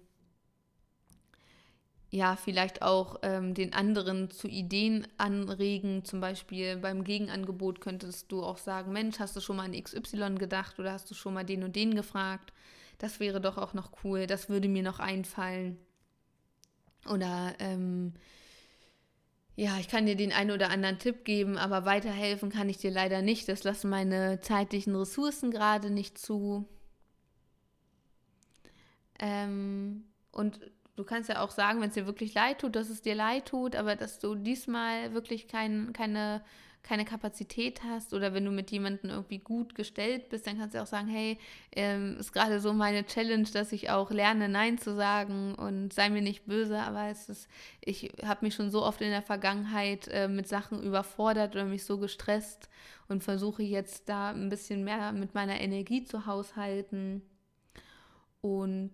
ja, 2.09 2.37
vielleicht 2.37 2.81
auch 2.81 3.19
ähm, 3.21 3.53
den 3.53 3.73
anderen 3.73 4.31
zu 4.31 4.47
Ideen 4.47 5.07
anregen. 5.17 6.05
Zum 6.05 6.21
Beispiel 6.21 6.77
beim 6.77 7.03
Gegenangebot 7.03 7.81
könntest 7.81 8.31
du 8.31 8.43
auch 8.43 8.57
sagen, 8.57 8.93
Mensch, 8.93 9.19
hast 9.19 9.35
du 9.35 9.41
schon 9.41 9.57
mal 9.57 9.65
an 9.65 9.81
XY 9.81 10.35
gedacht 10.35 10.79
oder 10.79 10.93
hast 10.93 11.11
du 11.11 11.15
schon 11.15 11.33
mal 11.33 11.43
den 11.43 11.63
und 11.63 11.75
den 11.75 11.95
gefragt? 11.95 12.53
Das 12.97 13.19
wäre 13.19 13.41
doch 13.41 13.57
auch 13.57 13.73
noch 13.73 13.91
cool, 14.03 14.25
das 14.25 14.49
würde 14.49 14.69
mir 14.69 14.83
noch 14.83 14.99
einfallen. 14.99 15.77
Oder 17.09 17.53
ähm, 17.59 18.13
ja, 19.55 19.77
ich 19.79 19.87
kann 19.87 20.05
dir 20.05 20.15
den 20.15 20.31
einen 20.31 20.51
oder 20.51 20.69
anderen 20.69 20.99
Tipp 20.99 21.25
geben, 21.25 21.57
aber 21.57 21.83
weiterhelfen 21.83 22.49
kann 22.49 22.69
ich 22.69 22.77
dir 22.77 22.91
leider 22.91 23.21
nicht. 23.21 23.49
Das 23.49 23.63
lassen 23.63 23.89
meine 23.89 24.39
zeitlichen 24.39 24.95
Ressourcen 24.95 25.51
gerade 25.51 25.89
nicht 25.89 26.17
zu. 26.17 26.67
Ähm, 29.19 30.03
und 30.31 30.59
du 30.97 31.03
kannst 31.03 31.29
ja 31.29 31.41
auch 31.41 31.51
sagen, 31.51 31.79
wenn 31.79 31.89
es 31.89 31.93
dir 31.93 32.07
wirklich 32.07 32.33
leid 32.33 32.59
tut, 32.59 32.75
dass 32.75 32.89
es 32.89 33.01
dir 33.01 33.15
leid 33.15 33.45
tut, 33.45 33.75
aber 33.75 33.95
dass 33.95 34.19
du 34.19 34.35
diesmal 34.35 35.13
wirklich 35.13 35.47
kein, 35.47 35.93
keine, 35.93 36.41
keine 36.81 37.05
Kapazität 37.05 37.83
hast 37.83 38.15
oder 38.15 38.33
wenn 38.33 38.43
du 38.43 38.51
mit 38.51 38.71
jemandem 38.71 39.11
irgendwie 39.11 39.37
gut 39.37 39.75
gestellt 39.75 40.29
bist, 40.29 40.47
dann 40.47 40.57
kannst 40.57 40.73
du 40.73 40.81
auch 40.81 40.87
sagen, 40.87 41.07
hey, 41.07 41.37
ähm, 41.75 42.17
ist 42.19 42.33
gerade 42.33 42.59
so 42.59 42.73
meine 42.73 43.05
Challenge, 43.05 43.47
dass 43.53 43.71
ich 43.73 43.91
auch 43.91 44.09
lerne, 44.09 44.49
Nein 44.49 44.79
zu 44.79 44.95
sagen 44.95 45.53
und 45.53 45.93
sei 45.93 46.09
mir 46.09 46.23
nicht 46.23 46.47
böse, 46.47 46.79
aber 46.79 47.09
es 47.09 47.29
ist, 47.29 47.47
ich 47.79 48.11
habe 48.25 48.43
mich 48.43 48.55
schon 48.55 48.71
so 48.71 48.83
oft 48.83 48.99
in 49.01 49.11
der 49.11 49.21
Vergangenheit 49.21 50.07
äh, 50.07 50.27
mit 50.27 50.47
Sachen 50.47 50.81
überfordert 50.81 51.55
oder 51.55 51.65
mich 51.65 51.85
so 51.85 51.99
gestresst 51.99 52.69
und 53.07 53.23
versuche 53.23 53.61
jetzt 53.61 54.09
da 54.09 54.31
ein 54.31 54.49
bisschen 54.49 54.83
mehr 54.83 55.11
mit 55.11 55.35
meiner 55.35 55.61
Energie 55.61 56.03
zu 56.03 56.25
haushalten. 56.25 57.21
Und 58.41 58.93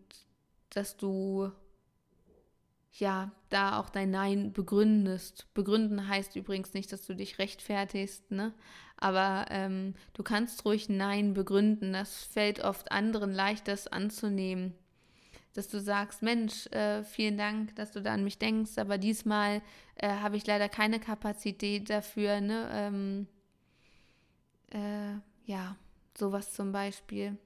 dass 0.69 0.97
du 0.97 1.51
ja, 2.93 3.31
da 3.49 3.79
auch 3.79 3.89
dein 3.89 4.11
Nein 4.11 4.53
begründest. 4.53 5.51
Begründen 5.53 6.07
heißt 6.07 6.35
übrigens 6.35 6.73
nicht, 6.73 6.91
dass 6.91 7.05
du 7.05 7.15
dich 7.15 7.39
rechtfertigst, 7.39 8.31
ne? 8.31 8.53
Aber 8.97 9.47
ähm, 9.49 9.95
du 10.13 10.23
kannst 10.23 10.63
ruhig 10.65 10.89
Nein 10.89 11.33
begründen. 11.33 11.93
Das 11.93 12.23
fällt 12.23 12.63
oft 12.63 12.91
anderen 12.91 13.33
leicht, 13.33 13.67
das 13.67 13.87
anzunehmen. 13.87 14.75
Dass 15.53 15.67
du 15.69 15.79
sagst, 15.79 16.21
Mensch, 16.21 16.67
äh, 16.67 17.03
vielen 17.03 17.37
Dank, 17.37 17.75
dass 17.75 17.91
du 17.91 18.01
da 18.01 18.13
an 18.13 18.23
mich 18.23 18.37
denkst, 18.37 18.77
aber 18.77 18.97
diesmal 18.97 19.61
äh, 19.95 20.09
habe 20.09 20.37
ich 20.37 20.45
leider 20.45 20.69
keine 20.69 20.99
Kapazität 20.99 21.89
dafür, 21.89 22.41
ne? 22.41 22.69
Ähm, 22.71 23.27
äh, 24.71 25.19
ja, 25.45 25.75
sowas 26.15 26.53
zum 26.53 26.71
Beispiel 26.71 27.37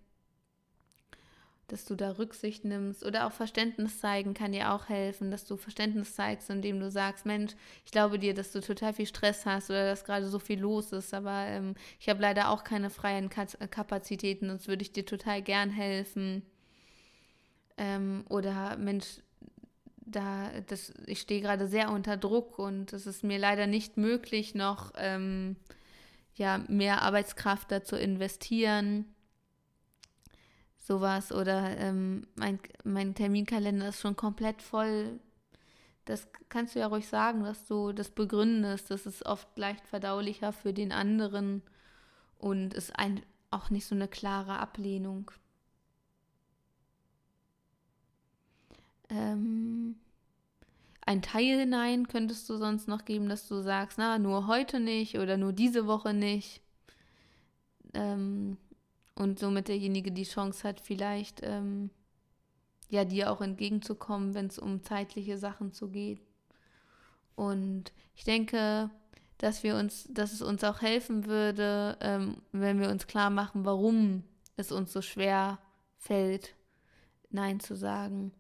dass 1.68 1.84
du 1.84 1.96
da 1.96 2.12
Rücksicht 2.12 2.64
nimmst 2.64 3.06
oder 3.06 3.28
auch 3.28 3.34
Verständnis 3.34 4.00
zeigen 4.00 4.34
kann 4.34 4.54
dir 4.54 4.72
auch 4.72 4.88
helfen, 4.88 5.32
dass 5.32 5.46
du 5.46 5.58
Verständnis 5.58 6.16
zeigst, 6.16 6.50
indem 6.50 6.80
du 6.80 6.90
sagst, 6.90 7.26
Mensch, 7.26 7.54
ich 7.86 7.92
glaube 7.92 8.20
dir, 8.20 8.34
dass 8.34 8.54
du 8.54 8.62
total 8.62 8.94
viel 8.94 9.06
Stress 9.06 9.46
hast 9.46 9.70
oder 9.70 9.86
dass 9.86 10.06
gerade 10.06 10.30
so 10.30 10.40
viel 10.40 10.60
los 10.60 10.94
ist, 10.94 11.14
aber 11.14 11.46
ähm, 11.48 11.76
ich 12.00 12.08
habe 12.08 12.22
leider 12.22 12.50
auch 12.50 12.64
keine 12.64 12.90
freien 12.90 13.30
Kapazitäten, 13.30 14.48
sonst 14.48 14.70
würde 14.70 14.82
ich 14.82 14.94
dir 14.94 15.06
total 15.06 15.42
gern 15.42 15.70
helfen. 15.70 16.42
Ähm, 17.78 18.24
oder 18.30 18.78
Mensch, 18.78 19.20
da, 19.98 20.50
das, 20.68 20.94
ich 21.06 21.20
stehe 21.20 21.42
gerade 21.42 21.68
sehr 21.68 21.92
unter 21.92 22.16
Druck 22.16 22.60
und 22.60 22.94
es 22.94 23.06
ist 23.06 23.26
mir 23.26 23.40
leider 23.40 23.68
nicht 23.68 23.98
möglich, 23.98 24.56
noch 24.56 24.94
ähm, 24.96 25.58
ja, 26.36 26.60
mehr 26.70 27.02
Arbeitskraft 27.02 27.72
dazu 27.72 27.98
investieren 27.98 29.06
sowas 30.88 31.32
oder 31.32 31.78
ähm, 31.78 32.26
mein, 32.36 32.60
mein 32.84 33.14
Terminkalender 33.14 33.90
ist 33.90 34.00
schon 34.02 34.16
komplett 34.16 34.62
voll. 34.62 35.20
Das 36.06 36.28
kannst 36.50 36.76
du 36.76 36.80
ja 36.80 36.88
ruhig 36.88 37.08
sagen, 37.08 37.44
dass 37.44 37.66
du 37.68 37.92
das 37.92 38.10
begründest. 38.10 38.90
Das 38.90 39.06
ist 39.06 39.26
oft 39.26 39.48
leicht 39.58 39.86
verdaulicher 39.86 40.54
für 40.54 40.74
den 40.74 40.94
anderen 40.94 41.62
und 42.40 42.74
ist 42.74 42.98
ein, 42.98 43.22
auch 43.52 43.70
nicht 43.70 43.86
so 43.86 43.96
eine 43.96 44.08
klare 44.08 44.60
Ablehnung. 44.60 45.30
Ähm, 49.10 49.96
ein 51.02 51.22
Teil 51.22 51.66
Nein 51.66 52.08
könntest 52.08 52.50
du 52.50 52.58
sonst 52.58 52.88
noch 52.88 53.06
geben, 53.06 53.30
dass 53.30 53.48
du 53.48 53.62
sagst, 53.62 53.98
na, 53.98 54.20
nur 54.20 54.48
heute 54.48 54.80
nicht 54.80 55.18
oder 55.20 55.38
nur 55.38 55.54
diese 55.54 55.88
Woche 55.88 56.14
nicht. 56.14 56.62
Ähm, 57.94 58.58
und 59.18 59.40
somit 59.40 59.68
derjenige 59.68 60.12
die 60.12 60.24
Chance 60.24 60.68
hat, 60.68 60.80
vielleicht 60.80 61.42
ähm, 61.44 61.90
ja 62.90 63.04
dir 63.04 63.32
auch 63.32 63.42
entgegenzukommen, 63.42 64.34
wenn 64.34 64.48
es 64.48 64.60
um 64.60 64.84
zeitliche 64.84 65.38
Sachen 65.38 65.74
zu 65.74 65.90
geht. 65.90 66.22
Und 67.36 67.92
ich 68.16 68.24
denke, 68.24 68.90
dass 69.38 69.64
wir 69.64 69.76
uns, 69.76 70.08
dass 70.10 70.34
es 70.34 70.42
uns 70.42 70.64
auch 70.64 70.82
helfen 70.82 71.26
würde, 71.26 71.98
ähm, 72.02 72.38
wenn 72.52 72.80
wir 72.80 72.90
uns 72.90 73.08
klar 73.08 73.30
machen, 73.30 73.66
warum 73.66 74.24
es 74.56 74.72
uns 74.72 74.94
so 74.94 75.02
schwer 75.02 75.60
fällt, 75.98 76.56
Nein 77.30 77.60
zu 77.60 77.76
sagen. 77.76 78.32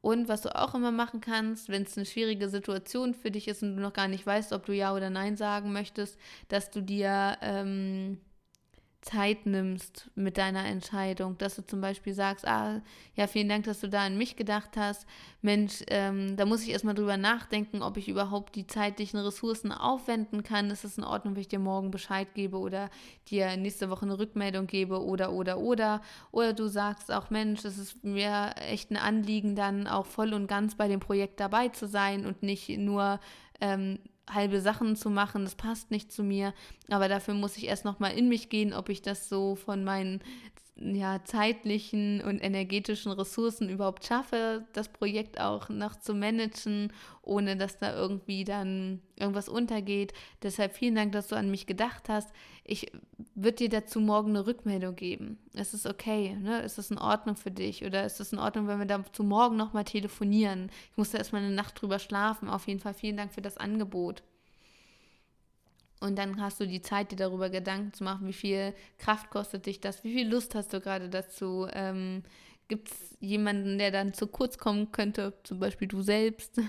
Und 0.00 0.28
was 0.28 0.42
du 0.42 0.54
auch 0.54 0.74
immer 0.74 0.90
machen 0.90 1.22
kannst, 1.22 1.70
wenn 1.70 1.84
es 1.84 1.96
eine 1.96 2.04
schwierige 2.04 2.50
Situation 2.50 3.14
für 3.14 3.30
dich 3.30 3.48
ist 3.48 3.62
und 3.62 3.76
du 3.76 3.82
noch 3.82 3.94
gar 3.94 4.08
nicht 4.08 4.26
weißt, 4.26 4.52
ob 4.52 4.66
du 4.66 4.72
Ja 4.74 4.94
oder 4.94 5.08
Nein 5.08 5.36
sagen 5.36 5.72
möchtest, 5.72 6.18
dass 6.48 6.70
du 6.70 6.82
dir 6.82 7.38
ähm, 7.40 8.18
Zeit 9.04 9.44
nimmst 9.44 10.10
mit 10.14 10.38
deiner 10.38 10.64
Entscheidung, 10.64 11.36
dass 11.36 11.56
du 11.56 11.66
zum 11.66 11.82
Beispiel 11.82 12.14
sagst, 12.14 12.46
ah, 12.48 12.80
ja, 13.14 13.26
vielen 13.26 13.50
Dank, 13.50 13.64
dass 13.64 13.80
du 13.80 13.88
da 13.88 14.06
an 14.06 14.16
mich 14.16 14.34
gedacht 14.34 14.76
hast. 14.76 15.06
Mensch, 15.42 15.82
ähm, 15.88 16.36
da 16.36 16.46
muss 16.46 16.62
ich 16.62 16.70
erstmal 16.70 16.94
drüber 16.94 17.18
nachdenken, 17.18 17.82
ob 17.82 17.98
ich 17.98 18.08
überhaupt 18.08 18.56
die 18.56 18.66
zeitlichen 18.66 19.18
Ressourcen 19.18 19.72
aufwenden 19.72 20.42
kann. 20.42 20.70
Ist 20.70 20.84
es 20.84 20.96
in 20.96 21.04
Ordnung, 21.04 21.34
wenn 21.34 21.42
ich 21.42 21.48
dir 21.48 21.58
morgen 21.58 21.90
Bescheid 21.90 22.28
gebe 22.34 22.56
oder 22.56 22.88
dir 23.28 23.56
nächste 23.58 23.90
Woche 23.90 24.06
eine 24.06 24.18
Rückmeldung 24.18 24.66
gebe 24.66 25.02
oder, 25.02 25.32
oder, 25.32 25.58
oder. 25.58 26.00
Oder 26.32 26.54
du 26.54 26.66
sagst 26.66 27.12
auch, 27.12 27.28
Mensch, 27.28 27.64
es 27.64 27.76
ist 27.76 28.02
mir 28.04 28.54
echt 28.56 28.90
ein 28.90 28.96
Anliegen, 28.96 29.54
dann 29.54 29.86
auch 29.86 30.06
voll 30.06 30.32
und 30.32 30.46
ganz 30.46 30.76
bei 30.76 30.88
dem 30.88 31.00
Projekt 31.00 31.40
dabei 31.40 31.68
zu 31.68 31.86
sein 31.86 32.24
und 32.24 32.42
nicht 32.42 32.70
nur 32.70 33.20
ähm, 33.60 33.98
halbe 34.30 34.60
Sachen 34.60 34.96
zu 34.96 35.10
machen, 35.10 35.44
das 35.44 35.54
passt 35.54 35.90
nicht 35.90 36.12
zu 36.12 36.22
mir, 36.22 36.54
aber 36.88 37.08
dafür 37.08 37.34
muss 37.34 37.56
ich 37.56 37.66
erst 37.66 37.84
noch 37.84 37.98
mal 37.98 38.08
in 38.08 38.28
mich 38.28 38.48
gehen, 38.48 38.72
ob 38.72 38.88
ich 38.88 39.02
das 39.02 39.28
so 39.28 39.54
von 39.54 39.84
meinen 39.84 40.20
ja, 40.76 41.22
zeitlichen 41.24 42.20
und 42.20 42.40
energetischen 42.40 43.12
Ressourcen 43.12 43.68
überhaupt 43.68 44.04
schaffe, 44.04 44.66
das 44.72 44.88
Projekt 44.88 45.40
auch 45.40 45.68
noch 45.68 45.96
zu 45.96 46.14
managen, 46.14 46.92
ohne 47.22 47.56
dass 47.56 47.78
da 47.78 47.94
irgendwie 47.94 48.44
dann 48.44 49.00
irgendwas 49.16 49.48
untergeht. 49.48 50.12
Deshalb 50.42 50.74
vielen 50.74 50.96
Dank, 50.96 51.12
dass 51.12 51.28
du 51.28 51.36
an 51.36 51.50
mich 51.50 51.66
gedacht 51.66 52.08
hast. 52.08 52.30
Ich 52.64 52.90
würde 53.36 53.56
dir 53.56 53.68
dazu 53.68 54.00
morgen 54.00 54.30
eine 54.30 54.46
Rückmeldung 54.46 54.96
geben. 54.96 55.38
Es 55.54 55.74
ist 55.74 55.86
okay, 55.86 56.34
ne? 56.34 56.60
Ist 56.62 56.78
es 56.78 56.90
in 56.90 56.98
Ordnung 56.98 57.36
für 57.36 57.52
dich? 57.52 57.84
Oder 57.84 58.04
ist 58.04 58.18
es 58.18 58.32
in 58.32 58.40
Ordnung, 58.40 58.66
wenn 58.66 58.80
wir 58.80 58.86
dazu 58.86 59.22
morgen 59.22 59.56
nochmal 59.56 59.84
telefonieren? 59.84 60.70
Ich 60.90 60.96
musste 60.96 61.18
erstmal 61.18 61.42
eine 61.42 61.54
Nacht 61.54 61.80
drüber 61.80 62.00
schlafen. 62.00 62.48
Auf 62.48 62.66
jeden 62.66 62.80
Fall 62.80 62.94
vielen 62.94 63.16
Dank 63.16 63.32
für 63.32 63.42
das 63.42 63.58
Angebot. 63.58 64.22
Und 66.04 66.16
dann 66.16 66.38
hast 66.38 66.60
du 66.60 66.66
die 66.66 66.82
Zeit, 66.82 67.12
dir 67.12 67.16
darüber 67.16 67.48
Gedanken 67.48 67.94
zu 67.94 68.04
machen, 68.04 68.26
wie 68.26 68.34
viel 68.34 68.74
Kraft 68.98 69.30
kostet 69.30 69.64
dich 69.64 69.80
das, 69.80 70.04
wie 70.04 70.12
viel 70.12 70.28
Lust 70.28 70.54
hast 70.54 70.74
du 70.74 70.80
gerade 70.80 71.08
dazu. 71.08 71.66
Ähm, 71.72 72.22
Gibt 72.68 72.90
es 72.90 73.16
jemanden, 73.20 73.78
der 73.78 73.90
dann 73.90 74.12
zu 74.12 74.26
kurz 74.26 74.58
kommen 74.58 74.92
könnte, 74.92 75.32
zum 75.44 75.60
Beispiel 75.60 75.88
du 75.88 76.02
selbst? 76.02 76.60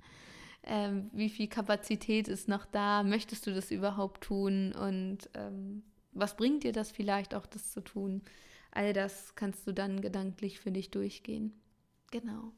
ähm, 0.64 1.08
wie 1.14 1.30
viel 1.30 1.48
Kapazität 1.48 2.28
ist 2.28 2.46
noch 2.46 2.66
da? 2.66 3.02
Möchtest 3.02 3.46
du 3.46 3.54
das 3.54 3.70
überhaupt 3.70 4.20
tun? 4.20 4.72
Und 4.72 5.30
ähm, 5.32 5.82
was 6.12 6.36
bringt 6.36 6.62
dir 6.62 6.72
das 6.72 6.90
vielleicht 6.90 7.34
auch, 7.34 7.46
das 7.46 7.72
zu 7.72 7.80
tun? 7.80 8.20
All 8.70 8.92
das 8.92 9.34
kannst 9.34 9.66
du 9.66 9.72
dann 9.72 10.02
gedanklich 10.02 10.60
für 10.60 10.70
dich 10.70 10.90
durchgehen. 10.90 11.54
Genau. 12.10 12.52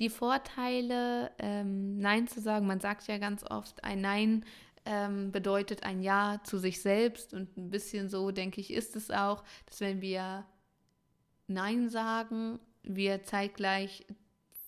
Die 0.00 0.10
Vorteile, 0.10 1.30
ähm, 1.38 1.98
Nein 1.98 2.26
zu 2.26 2.40
sagen, 2.40 2.66
man 2.66 2.80
sagt 2.80 3.06
ja 3.06 3.18
ganz 3.18 3.44
oft, 3.44 3.84
ein 3.84 4.00
Nein 4.00 4.44
ähm, 4.86 5.32
bedeutet 5.32 5.82
ein 5.82 6.02
Ja 6.02 6.40
zu 6.44 6.58
sich 6.58 6.80
selbst 6.80 7.34
und 7.34 7.56
ein 7.56 7.70
bisschen 7.70 8.08
so, 8.08 8.30
denke 8.30 8.60
ich, 8.60 8.72
ist 8.72 8.96
es 8.96 9.10
auch, 9.10 9.44
dass 9.66 9.80
wenn 9.80 10.00
wir 10.00 10.46
Nein 11.48 11.88
sagen, 11.88 12.58
wir 12.82 13.22
zeitgleich 13.22 14.06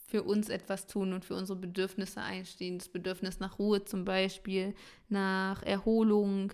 für 0.07 0.23
uns 0.23 0.49
etwas 0.49 0.87
tun 0.87 1.13
und 1.13 1.25
für 1.25 1.35
unsere 1.35 1.59
Bedürfnisse 1.59 2.21
einstehen. 2.21 2.79
Das 2.79 2.89
Bedürfnis 2.89 3.41
nach 3.41 3.59
Ruhe 3.59 3.85
zum 3.85 4.05
Beispiel, 4.05 4.75
nach 5.09 5.63
Erholung 5.63 6.53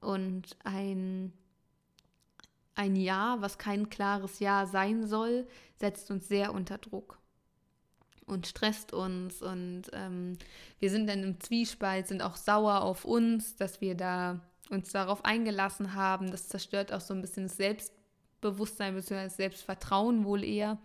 und 0.00 0.56
ein, 0.64 1.32
ein 2.74 2.96
Ja, 2.96 3.36
was 3.40 3.58
kein 3.58 3.88
klares 3.88 4.38
Ja 4.38 4.66
sein 4.66 5.06
soll, 5.06 5.46
setzt 5.76 6.10
uns 6.10 6.28
sehr 6.28 6.54
unter 6.54 6.78
Druck 6.78 7.18
und 8.26 8.46
stresst 8.46 8.92
uns 8.92 9.40
und 9.40 9.84
ähm, 9.92 10.38
wir 10.78 10.90
sind 10.90 11.08
dann 11.08 11.22
im 11.22 11.40
Zwiespalt, 11.40 12.08
sind 12.08 12.22
auch 12.22 12.36
sauer 12.36 12.82
auf 12.82 13.04
uns, 13.04 13.56
dass 13.56 13.80
wir 13.80 13.94
da 13.94 14.40
uns 14.68 14.90
darauf 14.90 15.24
eingelassen 15.24 15.94
haben. 15.94 16.30
Das 16.30 16.48
zerstört 16.48 16.92
auch 16.92 17.00
so 17.00 17.14
ein 17.14 17.22
bisschen 17.22 17.44
das 17.44 17.56
Selbstbewusstsein 17.56 18.94
bzw. 18.94 19.24
das 19.24 19.36
Selbstvertrauen 19.36 20.24
wohl 20.24 20.42
eher 20.42 20.78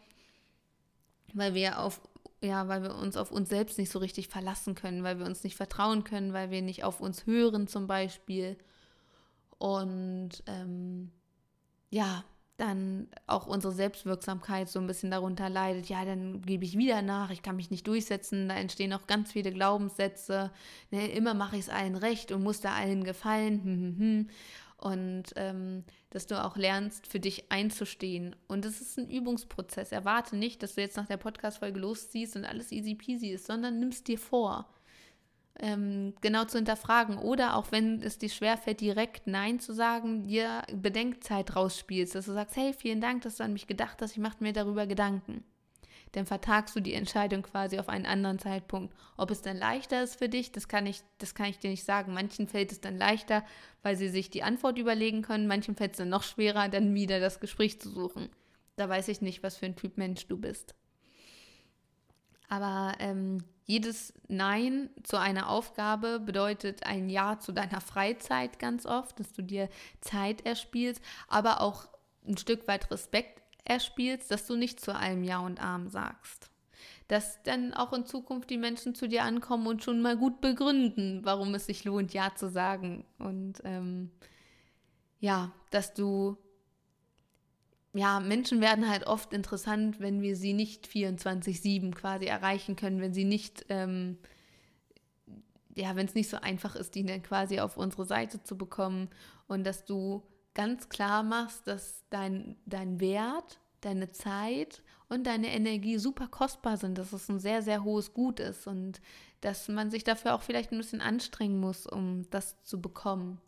weil 1.33 1.53
wir 1.53 1.79
auf 1.79 2.01
ja, 2.43 2.67
weil 2.67 2.81
wir 2.81 2.95
uns 2.95 3.17
auf 3.17 3.31
uns 3.31 3.49
selbst 3.49 3.77
nicht 3.77 3.91
so 3.91 3.99
richtig 3.99 4.27
verlassen 4.27 4.73
können, 4.73 5.03
weil 5.03 5.19
wir 5.19 5.27
uns 5.27 5.43
nicht 5.43 5.55
vertrauen 5.55 6.03
können, 6.03 6.33
weil 6.33 6.49
wir 6.49 6.63
nicht 6.63 6.83
auf 6.83 6.99
uns 6.99 7.27
hören 7.27 7.67
zum 7.67 7.85
Beispiel. 7.85 8.57
Und 9.59 10.41
ähm, 10.47 11.11
ja, 11.91 12.23
dann 12.61 13.07
auch 13.27 13.47
unsere 13.47 13.73
Selbstwirksamkeit 13.73 14.69
so 14.69 14.79
ein 14.79 14.87
bisschen 14.87 15.11
darunter 15.11 15.49
leidet. 15.49 15.89
Ja, 15.89 16.05
dann 16.05 16.41
gebe 16.43 16.63
ich 16.63 16.77
wieder 16.77 17.01
nach, 17.01 17.31
ich 17.31 17.41
kann 17.41 17.55
mich 17.55 17.71
nicht 17.71 17.87
durchsetzen, 17.87 18.49
da 18.49 18.55
entstehen 18.55 18.93
auch 18.93 19.07
ganz 19.07 19.31
viele 19.31 19.51
Glaubenssätze. 19.51 20.51
Ne, 20.91 21.07
immer 21.11 21.33
mache 21.33 21.57
ich 21.57 21.63
es 21.63 21.69
allen 21.69 21.95
recht 21.95 22.31
und 22.31 22.43
muss 22.43 22.61
da 22.61 22.73
allen 22.73 23.03
gefallen. 23.03 23.63
Hm, 23.63 23.81
hm, 23.81 23.97
hm 23.97 24.29
und 24.81 25.25
ähm, 25.35 25.83
dass 26.09 26.25
du 26.25 26.43
auch 26.43 26.57
lernst, 26.57 27.05
für 27.05 27.19
dich 27.19 27.51
einzustehen. 27.51 28.35
Und 28.47 28.65
es 28.65 28.81
ist 28.81 28.97
ein 28.97 29.09
Übungsprozess. 29.09 29.91
Erwarte 29.91 30.35
nicht, 30.35 30.63
dass 30.63 30.73
du 30.73 30.81
jetzt 30.81 30.97
nach 30.97 31.05
der 31.05 31.17
Podcast-Folge 31.17 31.79
losziehst 31.79 32.35
und 32.35 32.45
alles 32.45 32.71
easy 32.71 32.95
peasy 32.95 33.29
ist, 33.29 33.45
sondern 33.45 33.79
nimmst 33.79 34.07
dir 34.07 34.17
vor, 34.17 34.67
ähm, 35.59 36.13
genau 36.21 36.45
zu 36.45 36.57
hinterfragen. 36.57 37.17
Oder 37.17 37.55
auch 37.55 37.71
wenn 37.71 38.01
es 38.01 38.17
dir 38.17 38.29
schwerfällt, 38.29 38.81
direkt 38.81 39.27
Nein 39.27 39.59
zu 39.59 39.73
sagen, 39.73 40.27
dir 40.27 40.63
Bedenkzeit 40.73 41.55
rausspielst, 41.55 42.15
dass 42.15 42.25
du 42.25 42.33
sagst, 42.33 42.55
hey, 42.55 42.73
vielen 42.73 43.01
Dank, 43.01 43.21
dass 43.23 43.37
du 43.37 43.43
an 43.43 43.53
mich 43.53 43.67
gedacht 43.67 44.01
hast, 44.01 44.11
ich 44.11 44.19
mache 44.19 44.37
mir 44.39 44.53
darüber 44.53 44.87
Gedanken 44.87 45.43
dann 46.11 46.25
vertagst 46.25 46.75
du 46.75 46.79
die 46.79 46.93
Entscheidung 46.93 47.41
quasi 47.41 47.79
auf 47.79 47.87
einen 47.87 48.05
anderen 48.05 48.39
Zeitpunkt. 48.39 48.93
Ob 49.17 49.31
es 49.31 49.41
dann 49.41 49.57
leichter 49.57 50.03
ist 50.03 50.17
für 50.17 50.27
dich, 50.27 50.51
das 50.51 50.67
kann 50.67 50.85
ich, 50.85 51.01
das 51.19 51.35
kann 51.35 51.47
ich 51.47 51.59
dir 51.59 51.69
nicht 51.69 51.85
sagen. 51.85 52.13
Manchen 52.13 52.47
fällt 52.47 52.71
es 52.71 52.81
dann 52.81 52.97
leichter, 52.97 53.45
weil 53.81 53.95
sie 53.95 54.09
sich 54.09 54.29
die 54.29 54.43
Antwort 54.43 54.77
überlegen 54.77 55.21
können. 55.21 55.47
Manchen 55.47 55.75
fällt 55.75 55.91
es 55.91 55.97
dann 55.97 56.09
noch 56.09 56.23
schwerer, 56.23 56.67
dann 56.67 56.93
wieder 56.93 57.19
das 57.19 57.39
Gespräch 57.39 57.79
zu 57.79 57.89
suchen. 57.89 58.29
Da 58.75 58.89
weiß 58.89 59.07
ich 59.07 59.21
nicht, 59.21 59.41
was 59.43 59.57
für 59.57 59.67
ein 59.67 59.75
Typ 59.75 59.97
Mensch 59.97 60.27
du 60.27 60.37
bist. 60.37 60.75
Aber 62.51 62.95
ähm, 62.99 63.37
jedes 63.63 64.13
Nein 64.27 64.89
zu 65.03 65.17
einer 65.17 65.49
Aufgabe 65.49 66.19
bedeutet 66.19 66.85
ein 66.85 67.09
Ja 67.09 67.39
zu 67.39 67.53
deiner 67.53 67.79
Freizeit 67.79 68.59
ganz 68.59 68.85
oft, 68.85 69.17
dass 69.21 69.31
du 69.31 69.41
dir 69.41 69.69
Zeit 70.01 70.45
erspielst, 70.45 71.01
aber 71.29 71.61
auch 71.61 71.87
ein 72.27 72.35
Stück 72.35 72.67
weit 72.67 72.91
Respekt 72.91 73.41
erspielst, 73.63 74.31
dass 74.31 74.47
du 74.47 74.57
nicht 74.57 74.81
zu 74.81 74.93
allem 74.93 75.23
Ja 75.23 75.39
und 75.39 75.63
Arm 75.63 75.87
sagst. 75.87 76.51
Dass 77.07 77.41
dann 77.43 77.73
auch 77.73 77.93
in 77.93 78.05
Zukunft 78.05 78.49
die 78.49 78.57
Menschen 78.57 78.95
zu 78.95 79.07
dir 79.07 79.23
ankommen 79.23 79.65
und 79.65 79.81
schon 79.81 80.01
mal 80.01 80.17
gut 80.17 80.41
begründen, 80.41 81.21
warum 81.23 81.55
es 81.55 81.67
sich 81.67 81.85
lohnt, 81.85 82.13
Ja 82.13 82.35
zu 82.35 82.49
sagen. 82.49 83.05
Und 83.17 83.61
ähm, 83.63 84.11
ja, 85.21 85.53
dass 85.69 85.93
du, 85.93 86.35
ja, 87.93 88.19
Menschen 88.19 88.61
werden 88.61 88.89
halt 88.89 89.05
oft 89.05 89.33
interessant, 89.33 89.99
wenn 89.99 90.21
wir 90.21 90.35
sie 90.35 90.53
nicht 90.53 90.87
24-7 90.87 91.93
quasi 91.93 92.25
erreichen 92.25 92.75
können, 92.75 93.01
wenn 93.01 93.13
sie 93.13 93.25
nicht, 93.25 93.65
ähm, 93.69 94.17
ja, 95.75 95.95
wenn 95.95 96.05
es 96.05 96.15
nicht 96.15 96.29
so 96.29 96.37
einfach 96.37 96.75
ist, 96.75 96.95
die 96.95 97.05
dann 97.05 97.21
quasi 97.21 97.59
auf 97.59 97.75
unsere 97.75 98.05
Seite 98.05 98.43
zu 98.43 98.57
bekommen 98.57 99.09
und 99.47 99.65
dass 99.65 99.83
du 99.83 100.23
ganz 100.53 100.89
klar 100.89 101.23
machst, 101.23 101.67
dass 101.67 102.03
dein, 102.09 102.55
dein 102.65 102.99
Wert, 102.99 103.59
deine 103.81 104.11
Zeit 104.11 104.83
und 105.09 105.25
deine 105.27 105.53
Energie 105.53 105.97
super 105.97 106.27
kostbar 106.27 106.77
sind, 106.77 106.97
dass 106.97 107.11
es 107.11 107.27
ein 107.29 107.39
sehr, 107.39 107.61
sehr 107.61 107.83
hohes 107.83 108.13
Gut 108.13 108.39
ist 108.39 108.67
und 108.67 109.01
dass 109.41 109.67
man 109.67 109.89
sich 109.91 110.03
dafür 110.03 110.35
auch 110.35 110.43
vielleicht 110.43 110.71
ein 110.71 110.77
bisschen 110.77 111.01
anstrengen 111.01 111.59
muss, 111.59 111.87
um 111.87 112.29
das 112.29 112.61
zu 112.63 112.79
bekommen. 112.79 113.41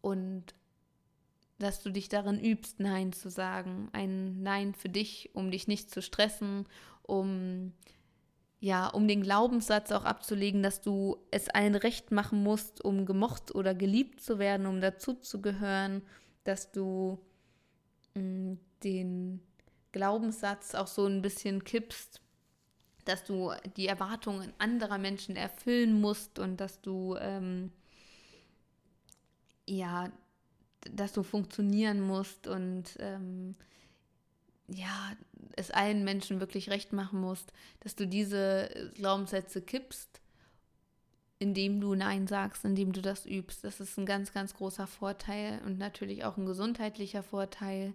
Und 0.00 0.54
dass 1.62 1.82
du 1.82 1.90
dich 1.90 2.08
darin 2.08 2.38
übst, 2.38 2.80
Nein 2.80 3.12
zu 3.12 3.30
sagen. 3.30 3.88
Ein 3.92 4.42
Nein 4.42 4.74
für 4.74 4.88
dich, 4.88 5.30
um 5.34 5.50
dich 5.50 5.68
nicht 5.68 5.90
zu 5.90 6.02
stressen, 6.02 6.66
um 7.02 7.72
ja, 8.60 8.86
um 8.86 9.08
den 9.08 9.22
Glaubenssatz 9.22 9.90
auch 9.90 10.04
abzulegen, 10.04 10.62
dass 10.62 10.80
du 10.80 11.16
es 11.32 11.48
allen 11.48 11.74
recht 11.74 12.12
machen 12.12 12.44
musst, 12.44 12.84
um 12.84 13.06
gemocht 13.06 13.52
oder 13.56 13.74
geliebt 13.74 14.20
zu 14.20 14.38
werden, 14.38 14.66
um 14.68 14.80
dazuzugehören, 14.80 16.02
dass 16.44 16.70
du 16.70 17.18
mh, 18.14 18.22
mm, 18.22 18.58
den 18.84 19.40
Glaubenssatz 19.90 20.76
auch 20.76 20.86
so 20.86 21.06
ein 21.06 21.22
bisschen 21.22 21.64
kippst, 21.64 22.20
dass 23.04 23.24
du 23.24 23.50
die 23.76 23.88
Erwartungen 23.88 24.52
anderer 24.58 24.98
Menschen 24.98 25.34
erfüllen 25.34 26.00
musst 26.00 26.38
und 26.38 26.58
dass 26.58 26.80
du 26.80 27.16
ähm, 27.16 27.72
ja, 29.66 30.12
dass 30.90 31.12
du 31.12 31.22
funktionieren 31.22 32.00
musst 32.00 32.46
und 32.46 32.84
ähm, 32.98 33.54
ja, 34.68 35.12
es 35.56 35.70
allen 35.70 36.04
Menschen 36.04 36.40
wirklich 36.40 36.70
recht 36.70 36.92
machen 36.92 37.20
musst, 37.20 37.52
dass 37.80 37.94
du 37.94 38.06
diese 38.06 38.90
Glaubenssätze 38.94 39.60
kippst, 39.60 40.20
indem 41.38 41.80
du 41.80 41.94
Nein 41.94 42.26
sagst, 42.26 42.64
indem 42.64 42.92
du 42.92 43.02
das 43.02 43.26
übst. 43.26 43.64
Das 43.64 43.80
ist 43.80 43.98
ein 43.98 44.06
ganz, 44.06 44.32
ganz 44.32 44.54
großer 44.54 44.86
Vorteil 44.86 45.60
und 45.66 45.78
natürlich 45.78 46.24
auch 46.24 46.36
ein 46.36 46.46
gesundheitlicher 46.46 47.22
Vorteil, 47.22 47.94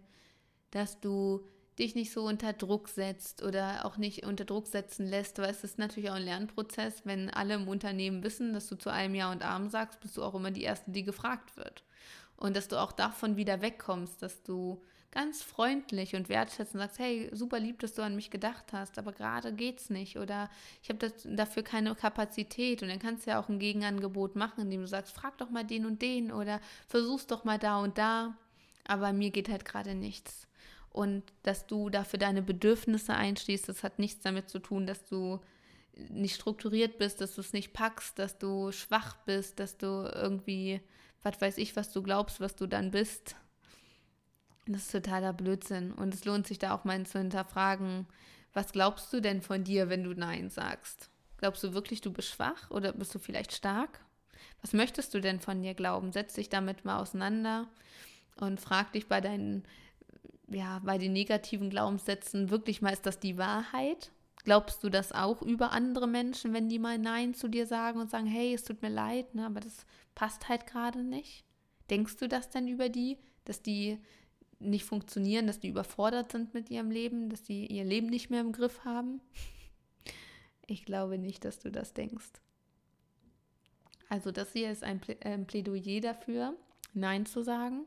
dass 0.71 0.99
du 0.99 1.45
dich 1.79 1.95
nicht 1.95 2.11
so 2.11 2.23
unter 2.25 2.53
Druck 2.53 2.89
setzt 2.89 3.43
oder 3.43 3.85
auch 3.85 3.97
nicht 3.97 4.25
unter 4.25 4.45
Druck 4.45 4.67
setzen 4.67 5.07
lässt, 5.07 5.37
weil 5.37 5.51
es 5.51 5.63
ist 5.63 5.77
natürlich 5.77 6.09
auch 6.09 6.15
ein 6.15 6.23
Lernprozess. 6.23 7.01
Wenn 7.05 7.29
alle 7.29 7.53
im 7.53 7.67
Unternehmen 7.67 8.23
wissen, 8.23 8.53
dass 8.53 8.67
du 8.67 8.75
zu 8.75 8.89
allem 8.89 9.13
Ja 9.15 9.31
und 9.31 9.43
Arm 9.43 9.69
sagst, 9.69 9.99
bist 9.99 10.17
du 10.17 10.23
auch 10.23 10.33
immer 10.33 10.51
die 10.51 10.63
Erste, 10.63 10.91
die 10.91 11.03
gefragt 11.03 11.55
wird. 11.55 11.83
Und 12.37 12.55
dass 12.55 12.67
du 12.67 12.79
auch 12.79 12.91
davon 12.91 13.35
wieder 13.35 13.61
wegkommst, 13.61 14.21
dass 14.21 14.43
du 14.43 14.81
ganz 15.11 15.41
freundlich 15.41 16.15
und 16.15 16.29
wertschätzend 16.29 16.81
sagst, 16.81 16.99
hey, 16.99 17.29
super 17.33 17.59
lieb, 17.59 17.79
dass 17.79 17.93
du 17.93 18.03
an 18.03 18.15
mich 18.15 18.29
gedacht 18.29 18.65
hast, 18.71 18.99
aber 18.99 19.11
gerade 19.13 19.53
geht's 19.53 19.89
nicht. 19.89 20.17
Oder 20.19 20.49
ich 20.83 20.89
habe 20.89 21.11
dafür 21.25 21.63
keine 21.63 21.95
Kapazität. 21.95 22.83
Und 22.83 22.89
dann 22.89 22.99
kannst 22.99 23.25
du 23.25 23.31
ja 23.31 23.39
auch 23.39 23.49
ein 23.49 23.59
Gegenangebot 23.59 24.35
machen, 24.35 24.61
indem 24.61 24.81
du 24.81 24.87
sagst, 24.87 25.15
frag 25.15 25.37
doch 25.39 25.49
mal 25.49 25.63
den 25.63 25.85
und 25.85 26.01
den 26.01 26.31
oder 26.31 26.61
versuch's 26.87 27.25
doch 27.25 27.43
mal 27.43 27.57
da 27.57 27.79
und 27.79 27.97
da, 27.97 28.37
aber 28.85 29.13
mir 29.13 29.31
geht 29.31 29.49
halt 29.49 29.65
gerade 29.65 29.95
nichts. 29.95 30.47
Und 30.91 31.23
dass 31.43 31.67
du 31.67 31.89
dafür 31.89 32.19
deine 32.19 32.41
Bedürfnisse 32.41 33.13
einstehst, 33.13 33.69
das 33.69 33.83
hat 33.83 33.99
nichts 33.99 34.21
damit 34.21 34.49
zu 34.49 34.59
tun, 34.59 34.87
dass 34.87 35.05
du 35.05 35.39
nicht 36.09 36.35
strukturiert 36.35 36.97
bist, 36.97 37.21
dass 37.21 37.35
du 37.35 37.41
es 37.41 37.53
nicht 37.53 37.73
packst, 37.73 38.19
dass 38.19 38.37
du 38.37 38.71
schwach 38.71 39.17
bist, 39.25 39.59
dass 39.59 39.77
du 39.77 40.11
irgendwie, 40.13 40.81
was 41.23 41.39
weiß 41.41 41.57
ich, 41.57 41.75
was 41.75 41.91
du 41.91 42.01
glaubst, 42.01 42.39
was 42.39 42.55
du 42.55 42.67
dann 42.67 42.91
bist, 42.91 43.35
das 44.67 44.83
ist 44.83 44.91
totaler 44.91 45.33
Blödsinn. 45.33 45.93
Und 45.93 46.13
es 46.13 46.25
lohnt 46.25 46.47
sich 46.47 46.59
da 46.59 46.75
auch 46.75 46.83
mal 46.83 47.05
zu 47.05 47.19
hinterfragen, 47.19 48.05
was 48.53 48.71
glaubst 48.71 49.11
du 49.13 49.21
denn 49.21 49.41
von 49.41 49.63
dir, 49.63 49.89
wenn 49.89 50.03
du 50.03 50.13
Nein 50.13 50.49
sagst? 50.49 51.09
Glaubst 51.37 51.63
du 51.63 51.73
wirklich, 51.73 52.01
du 52.01 52.11
bist 52.11 52.29
schwach 52.29 52.69
oder 52.71 52.91
bist 52.93 53.13
du 53.13 53.19
vielleicht 53.19 53.53
stark? 53.53 54.01
Was 54.61 54.73
möchtest 54.73 55.13
du 55.13 55.21
denn 55.21 55.39
von 55.39 55.61
dir 55.61 55.73
glauben? 55.73 56.11
Setz 56.11 56.33
dich 56.33 56.49
damit 56.49 56.83
mal 56.83 56.99
auseinander 56.99 57.67
und 58.37 58.59
frag 58.59 58.91
dich 58.93 59.07
bei 59.07 59.21
deinen, 59.21 59.63
ja, 60.47 60.79
bei 60.83 60.97
den 60.97 61.13
negativen 61.13 61.69
Glaubenssätzen 61.69 62.49
wirklich 62.49 62.81
mal, 62.81 62.93
ist 62.93 63.05
das 63.05 63.19
die 63.19 63.37
Wahrheit? 63.37 64.11
Glaubst 64.47 64.81
du 64.81 64.89
das 64.89 65.11
auch 65.11 65.41
über 65.41 65.73
andere 65.73 66.07
Menschen, 66.07 66.53
wenn 66.53 66.69
die 66.69 66.79
mal 66.79 66.97
Nein 66.97 67.33
zu 67.33 67.49
dir 67.49 67.67
sagen 67.67 67.99
und 67.99 68.09
sagen, 68.09 68.27
hey, 68.27 68.53
es 68.53 68.63
tut 68.63 68.81
mir 68.81 68.87
leid, 68.87 69.35
ne, 69.35 69.45
aber 69.45 69.59
das 69.59 69.85
passt 70.15 70.47
halt 70.47 70.65
gerade 70.65 71.03
nicht? 71.03 71.43
Denkst 71.89 72.15
du 72.15 72.29
das 72.29 72.49
denn 72.49 72.69
über 72.69 72.87
die, 72.87 73.17
dass 73.43 73.61
die 73.61 73.99
nicht 74.59 74.85
funktionieren, 74.85 75.47
dass 75.47 75.59
die 75.59 75.67
überfordert 75.67 76.31
sind 76.31 76.53
mit 76.53 76.69
ihrem 76.69 76.91
Leben, 76.91 77.27
dass 77.29 77.43
die 77.43 77.67
ihr 77.67 77.83
Leben 77.83 78.07
nicht 78.07 78.29
mehr 78.29 78.39
im 78.39 78.53
Griff 78.53 78.85
haben? 78.85 79.19
Ich 80.69 80.85
glaube 80.85 81.17
nicht, 81.17 81.43
dass 81.43 81.59
du 81.59 81.69
das 81.69 81.93
denkst. 81.93 82.31
Also 84.07 84.31
das 84.31 84.53
hier 84.53 84.71
ist 84.71 84.83
ein 84.83 85.01
Plädoyer 85.45 85.99
dafür, 85.99 86.55
Nein 86.93 87.25
zu 87.25 87.43
sagen. 87.43 87.85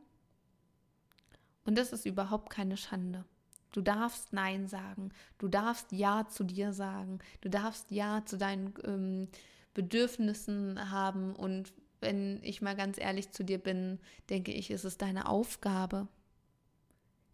Und 1.65 1.79
das 1.79 1.95
ist 1.95 2.05
überhaupt 2.05 2.51
keine 2.51 2.77
Schande. 2.77 3.25
Du 3.73 3.81
darfst 3.81 4.33
Nein 4.33 4.67
sagen. 4.67 5.11
Du 5.39 5.49
darfst 5.49 5.93
Ja 5.93 6.27
zu 6.29 6.45
dir 6.45 6.73
sagen. 6.73 7.21
Du 7.41 7.49
darfst 7.49 7.91
Ja 7.91 8.25
zu 8.25 8.37
deinen 8.37 8.75
ähm, 8.85 9.29
Bedürfnissen 9.75 10.91
haben. 10.91 11.35
Und 11.37 11.73
wenn 12.01 12.43
ich 12.43 12.63
mal 12.63 12.77
ganz 12.77 12.99
ehrlich 12.99 13.31
zu 13.31 13.45
dir 13.45 13.59
bin, 13.59 14.01
denke 14.29 14.53
ich, 14.53 14.71
ist 14.71 14.85
es 14.85 14.99
deine 14.99 15.29
Aufgabe, 15.29 16.09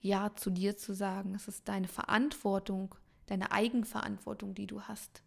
ja 0.00 0.34
zu 0.36 0.50
dir 0.50 0.76
zu 0.76 0.94
sagen. 0.94 1.34
Es 1.34 1.48
ist 1.48 1.68
deine 1.68 1.88
Verantwortung, 1.88 2.94
deine 3.26 3.52
Eigenverantwortung, 3.52 4.54
die 4.54 4.66
du 4.66 4.82
hast, 4.82 5.22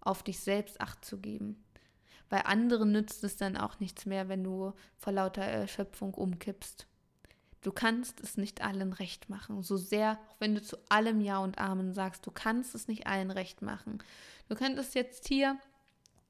auf 0.00 0.22
dich 0.22 0.40
selbst 0.40 0.80
acht 0.80 1.04
zu 1.04 1.18
geben. 1.18 1.64
Weil 2.28 2.42
anderen 2.44 2.92
nützt 2.92 3.24
es 3.24 3.36
dann 3.36 3.56
auch 3.56 3.80
nichts 3.80 4.06
mehr, 4.06 4.28
wenn 4.28 4.44
du 4.44 4.72
vor 4.96 5.12
lauter 5.12 5.42
Erschöpfung 5.42 6.14
umkippst. 6.14 6.86
Du 7.62 7.72
kannst 7.72 8.20
es 8.20 8.36
nicht 8.36 8.62
allen 8.62 8.92
recht 8.92 9.28
machen. 9.28 9.62
So 9.62 9.76
sehr, 9.76 10.18
auch 10.28 10.40
wenn 10.40 10.54
du 10.54 10.62
zu 10.62 10.78
allem 10.88 11.20
Ja 11.20 11.38
und 11.38 11.58
Amen 11.58 11.92
sagst, 11.92 12.26
du 12.26 12.30
kannst 12.30 12.74
es 12.74 12.88
nicht 12.88 13.06
allen 13.06 13.30
recht 13.30 13.60
machen. 13.60 14.02
Du 14.48 14.54
könntest 14.54 14.94
jetzt 14.94 15.28
hier 15.28 15.58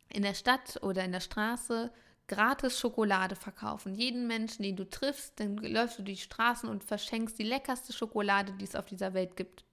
in 0.09 0.23
der 0.23 0.35
Stadt 0.35 0.83
oder 0.83 1.05
in 1.05 1.13
der 1.13 1.21
Straße 1.21 1.93
gratis 2.27 2.79
Schokolade 2.79 3.37
verkaufen. 3.37 3.95
Jeden 3.95 4.27
Menschen, 4.27 4.63
den 4.63 4.77
du 4.77 4.89
triffst, 4.89 5.39
dann 5.39 5.57
läufst 5.57 5.99
du 5.99 6.03
die 6.03 6.17
Straßen 6.17 6.69
und 6.69 6.85
verschenkst 6.85 7.39
die 7.39 7.45
leckerste 7.45 7.93
Schokolade, 7.93 8.53
die 8.53 8.65
es 8.65 8.77
auf 8.77 8.87
dieser 8.87 9.15
Welt 9.15 9.37
gibt. 9.37 9.65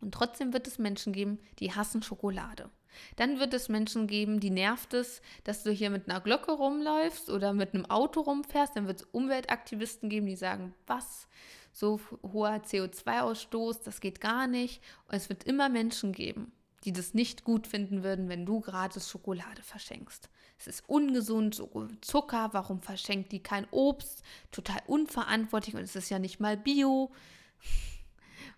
Und 0.00 0.12
trotzdem 0.12 0.52
wird 0.52 0.66
es 0.66 0.78
Menschen 0.78 1.12
geben, 1.12 1.38
die 1.58 1.72
hassen 1.72 2.02
Schokolade. 2.02 2.70
Dann 3.16 3.38
wird 3.38 3.54
es 3.54 3.68
Menschen 3.68 4.06
geben, 4.06 4.40
die 4.40 4.50
nervt 4.50 4.94
es, 4.94 5.22
dass 5.44 5.62
du 5.62 5.70
hier 5.70 5.90
mit 5.90 6.08
einer 6.08 6.20
Glocke 6.20 6.52
rumläufst 6.52 7.30
oder 7.30 7.52
mit 7.52 7.74
einem 7.74 7.86
Auto 7.86 8.20
rumfährst. 8.20 8.76
Dann 8.76 8.86
wird 8.86 9.00
es 9.00 9.08
Umweltaktivisten 9.12 10.08
geben, 10.08 10.26
die 10.26 10.36
sagen, 10.36 10.74
was, 10.86 11.28
so 11.72 12.00
hoher 12.22 12.56
CO2-Ausstoß, 12.56 13.82
das 13.84 14.00
geht 14.00 14.20
gar 14.20 14.46
nicht. 14.46 14.82
Und 15.08 15.14
es 15.14 15.28
wird 15.28 15.44
immer 15.44 15.68
Menschen 15.68 16.12
geben, 16.12 16.52
die 16.84 16.92
das 16.92 17.14
nicht 17.14 17.44
gut 17.44 17.66
finden 17.66 18.02
würden, 18.02 18.28
wenn 18.28 18.46
du 18.46 18.60
gratis 18.60 19.08
Schokolade 19.08 19.62
verschenkst. 19.62 20.28
Es 20.58 20.66
ist 20.66 20.88
ungesund, 20.88 21.62
Zucker, 22.00 22.48
warum 22.52 22.82
verschenkt 22.82 23.30
die 23.30 23.42
kein 23.42 23.66
Obst? 23.70 24.24
Total 24.50 24.82
unverantwortlich 24.86 25.76
und 25.76 25.82
es 25.82 25.94
ist 25.94 26.10
ja 26.10 26.18
nicht 26.18 26.40
mal 26.40 26.56
Bio. 26.56 27.12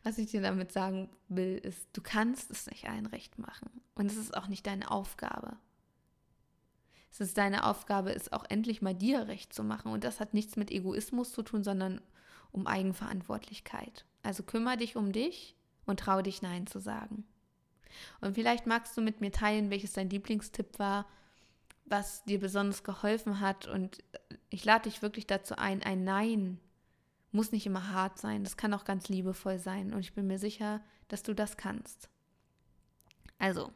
Was 0.03 0.19
ich 0.19 0.31
dir 0.31 0.41
damit 0.41 0.73
sagen 0.73 1.11
will, 1.29 1.59
ist, 1.59 1.89
du 1.93 2.01
kannst 2.01 2.51
es 2.51 2.67
nicht 2.67 2.89
allen 2.89 3.07
recht 3.07 3.39
machen. 3.39 3.71
Und 3.95 4.07
es 4.07 4.17
ist 4.17 4.37
auch 4.37 4.49
nicht 4.49 4.67
deine 4.67 4.91
Aufgabe. 4.91 5.57
Es 7.13 7.21
ist 7.21 7.37
deine 7.37 7.65
Aufgabe, 7.65 8.15
es 8.15 8.33
auch 8.33 8.45
endlich 8.49 8.83
mal 8.83 8.95
dir 8.95 9.29
recht 9.29 9.53
zu 9.53 9.63
machen. 9.63 9.93
Und 9.93 10.05
das 10.05 10.21
hat 10.21 10.33
nichts 10.33 10.57
mit 10.57 10.71
Egoismus 10.71 11.33
zu 11.33 11.43
tun, 11.43 11.65
sondern 11.65 12.01
um 12.53 12.67
Eigenverantwortlichkeit. 12.67 14.07
Also 14.23 14.43
kümmere 14.43 14.79
dich 14.79 14.97
um 14.97 15.13
dich 15.13 15.57
und 15.87 16.01
trau 16.01 16.23
dich 16.23 16.41
Nein 16.41 16.67
zu 16.67 16.79
sagen. 16.79 17.25
Und 18.21 18.35
vielleicht 18.35 18.67
magst 18.67 18.97
du 18.97 19.03
mit 19.03 19.21
mir 19.21 19.33
teilen, 19.33 19.71
welches 19.71 19.93
dein 19.93 20.09
Lieblingstipp 20.09 20.79
war, 20.79 21.07
was 21.85 22.25
dir 22.25 22.39
besonders 22.39 22.85
geholfen 22.85 23.41
hat. 23.41 23.67
Und 23.67 23.99
ich 24.49 24.65
lade 24.65 24.89
dich 24.89 25.03
wirklich 25.03 25.27
dazu 25.27 25.57
ein, 25.57 25.83
ein 25.83 26.05
Nein 26.05 26.61
muss 27.33 27.53
nicht 27.53 27.67
immer 27.67 27.93
hart 27.93 28.19
sein, 28.19 28.45
das 28.45 28.57
kann 28.57 28.75
auch 28.75 28.85
ganz 28.85 29.09
liebevoll 29.09 29.59
sein 29.59 29.93
und 29.93 30.01
ich 30.01 30.15
bin 30.15 30.27
mir 30.27 30.39
sicher, 30.39 30.81
dass 31.09 31.23
du 31.23 31.35
das 31.35 31.57
kannst. 31.57 32.09
Also, 33.39 33.73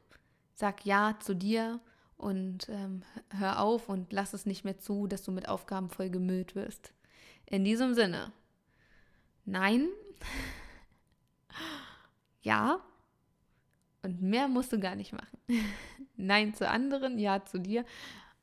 sag 0.55 0.85
Ja 0.85 1.17
zu 1.21 1.35
dir 1.35 1.81
und 2.17 2.69
ähm, 2.69 3.03
hör 3.31 3.61
auf 3.61 3.88
und 3.88 4.12
lass 4.12 4.35
es 4.35 4.47
nicht 4.47 4.64
mehr 4.64 4.79
zu, 4.79 5.07
dass 5.07 5.23
du 5.23 5.33
mit 5.33 5.49
Aufgaben 5.49 5.88
voll 5.88 6.11
gemüllt 6.11 6.55
wirst. 6.55 6.93
In 7.47 7.64
diesem 7.64 7.95
Sinne, 7.95 8.33
nein, 9.45 9.88
ja 12.43 12.81
und 14.05 14.21
mehr 14.21 14.49
musst 14.49 14.73
du 14.73 14.79
gar 14.79 14.95
nicht 14.95 15.12
machen. 15.12 15.38
nein 16.17 16.55
zu 16.55 16.69
anderen, 16.69 17.19
ja 17.19 17.45
zu 17.45 17.59
dir. 17.59 17.85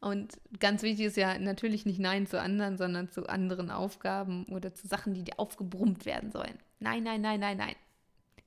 Und 0.01 0.41
ganz 0.59 0.81
wichtig 0.81 1.05
ist 1.05 1.17
ja 1.17 1.37
natürlich 1.37 1.85
nicht 1.85 1.99
Nein 1.99 2.25
zu 2.25 2.41
anderen, 2.41 2.75
sondern 2.75 3.11
zu 3.11 3.27
anderen 3.27 3.69
Aufgaben 3.69 4.45
oder 4.45 4.73
zu 4.73 4.87
Sachen, 4.87 5.13
die 5.13 5.23
dir 5.23 5.39
aufgebrummt 5.39 6.07
werden 6.07 6.31
sollen. 6.31 6.57
Nein, 6.79 7.03
nein, 7.03 7.21
nein, 7.21 7.39
nein, 7.39 7.57
nein. 7.57 7.75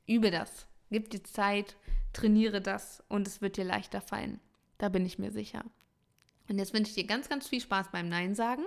Übe 0.07 0.33
das. 0.33 0.67
Gib 0.91 1.11
dir 1.11 1.23
Zeit, 1.23 1.77
trainiere 2.13 2.61
das 2.61 3.05
und 3.09 3.29
es 3.29 3.41
wird 3.41 3.57
dir 3.57 3.65
leichter 3.65 4.01
fallen. 4.01 4.41
Da 4.79 4.89
bin 4.89 5.07
ich 5.07 5.21
mir 5.21 5.31
sicher. 5.31 5.65
Und 6.49 6.59
jetzt 6.59 6.75
wünsche 6.75 6.91
ich 6.91 6.97
dir 6.97 7.07
ganz, 7.07 7.29
ganz 7.29 7.47
viel 7.47 7.61
Spaß 7.61 7.93
beim 7.93 8.09
Nein 8.09 8.35
sagen. 8.35 8.65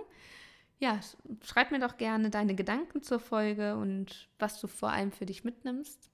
Ja, 0.80 1.00
schreib 1.43 1.71
mir 1.71 1.80
doch 1.80 1.97
gerne 1.97 2.30
deine 2.30 2.56
Gedanken 2.56 3.02
zur 3.02 3.19
Folge 3.19 3.76
und 3.76 4.30
was 4.39 4.62
du 4.62 4.67
vor 4.67 4.91
allem 4.91 5.12
für 5.12 5.26
dich 5.26 5.43
mitnimmst. 5.43 6.10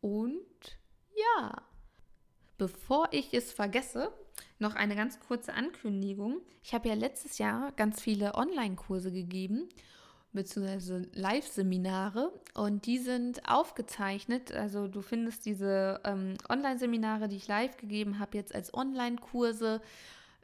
Und 0.00 0.78
ja, 1.14 1.62
bevor 2.56 3.08
ich 3.10 3.34
es 3.34 3.52
vergesse, 3.52 4.10
noch 4.58 4.74
eine 4.74 4.96
ganz 4.96 5.20
kurze 5.20 5.54
Ankündigung. 5.54 6.40
Ich 6.62 6.74
habe 6.74 6.88
ja 6.88 6.94
letztes 6.94 7.38
Jahr 7.38 7.72
ganz 7.72 8.00
viele 8.00 8.34
Online-Kurse 8.34 9.12
gegeben, 9.12 9.68
beziehungsweise 10.32 11.08
Live-Seminare 11.12 12.32
und 12.54 12.86
die 12.86 12.98
sind 12.98 13.48
aufgezeichnet. 13.48 14.52
Also 14.52 14.88
du 14.88 15.02
findest 15.02 15.46
diese 15.46 16.00
ähm, 16.04 16.34
Online-Seminare, 16.48 17.28
die 17.28 17.36
ich 17.36 17.48
live 17.48 17.76
gegeben 17.76 18.18
habe, 18.18 18.36
jetzt 18.36 18.54
als 18.54 18.72
Online-Kurse. 18.72 19.80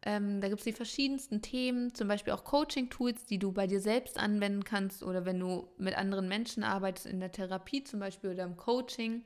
Ähm, 0.04 0.40
da 0.40 0.48
gibt 0.48 0.60
es 0.60 0.64
die 0.64 0.72
verschiedensten 0.72 1.42
Themen, 1.42 1.94
zum 1.94 2.08
Beispiel 2.08 2.32
auch 2.32 2.44
Coaching-Tools, 2.44 3.24
die 3.26 3.38
du 3.38 3.52
bei 3.52 3.66
dir 3.66 3.80
selbst 3.80 4.18
anwenden 4.18 4.64
kannst 4.64 5.02
oder 5.02 5.24
wenn 5.24 5.38
du 5.38 5.68
mit 5.78 5.96
anderen 5.96 6.28
Menschen 6.28 6.64
arbeitest, 6.64 7.06
in 7.06 7.20
der 7.20 7.30
Therapie 7.30 7.84
zum 7.84 8.00
Beispiel 8.00 8.30
oder 8.30 8.44
im 8.44 8.56
Coaching. 8.56 9.22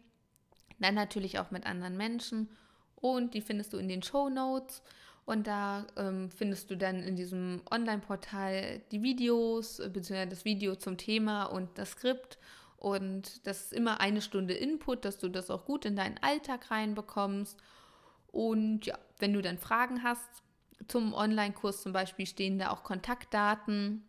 Dann 0.79 0.95
natürlich 0.95 1.39
auch 1.39 1.51
mit 1.51 1.65
anderen 1.65 1.97
Menschen 1.97 2.51
und 2.97 3.35
die 3.35 3.41
findest 3.41 3.73
du 3.73 3.79
in 3.79 3.89
den 3.89 4.03
Show 4.03 4.29
Notes. 4.29 4.83
Und 5.25 5.49
da 5.49 5.85
ähm, 5.97 6.31
findest 6.31 6.71
du 6.71 6.77
dann 6.77 7.03
in 7.03 7.17
diesem 7.17 7.61
Online-Portal 7.71 8.81
die 8.93 9.03
Videos, 9.03 9.81
äh, 9.81 9.89
beziehungsweise 9.89 10.31
das 10.31 10.45
Video 10.45 10.77
zum 10.77 10.97
Thema 10.97 11.45
und 11.47 11.69
das 11.79 11.91
Skript. 11.91 12.39
Und 12.77 13.45
das 13.47 13.63
ist 13.63 13.73
immer 13.73 14.01
eine 14.01 14.21
Stunde 14.21 14.55
Input, 14.55 15.05
dass 15.05 15.19
du 15.19 15.29
das 15.29 15.51
auch 15.51 15.65
gut 15.65 15.85
in 15.85 15.97
deinen 15.97 16.19
Alltag 16.19 16.71
reinbekommst. 16.71 17.59
Und 18.29 18.87
ja, 18.87 18.99
wenn 19.19 19.33
du 19.33 19.43
dann 19.43 19.59
Fragen 19.59 20.05
hast 20.05 20.29
zum 20.87 21.13
Online-Kurs 21.13 21.83
zum 21.83 21.93
Beispiel, 21.93 22.27
stehen 22.27 22.59
da 22.59 22.71
auch 22.71 22.85
Kontaktdaten 22.85 24.05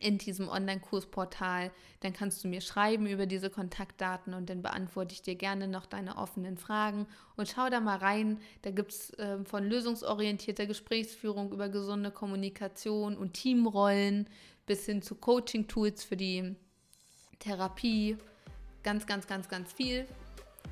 in 0.00 0.18
diesem 0.18 0.48
Online-Kursportal. 0.48 1.70
Dann 2.00 2.12
kannst 2.12 2.42
du 2.44 2.48
mir 2.48 2.60
schreiben 2.60 3.06
über 3.06 3.26
diese 3.26 3.50
Kontaktdaten 3.50 4.34
und 4.34 4.50
dann 4.50 4.62
beantworte 4.62 5.14
ich 5.14 5.22
dir 5.22 5.34
gerne 5.34 5.68
noch 5.68 5.86
deine 5.86 6.16
offenen 6.16 6.58
Fragen. 6.58 7.06
Und 7.36 7.48
schau 7.48 7.68
da 7.70 7.80
mal 7.80 7.98
rein. 7.98 8.40
Da 8.62 8.70
gibt 8.70 8.92
es 8.92 9.10
äh, 9.18 9.44
von 9.44 9.64
lösungsorientierter 9.64 10.66
Gesprächsführung 10.66 11.52
über 11.52 11.68
gesunde 11.68 12.10
Kommunikation 12.10 13.16
und 13.16 13.34
Teamrollen 13.34 14.28
bis 14.66 14.86
hin 14.86 15.02
zu 15.02 15.14
Coaching-Tools 15.14 16.04
für 16.04 16.16
die 16.16 16.54
Therapie. 17.38 18.16
Ganz, 18.82 19.06
ganz, 19.06 19.26
ganz, 19.26 19.48
ganz 19.48 19.72
viel. 19.72 20.06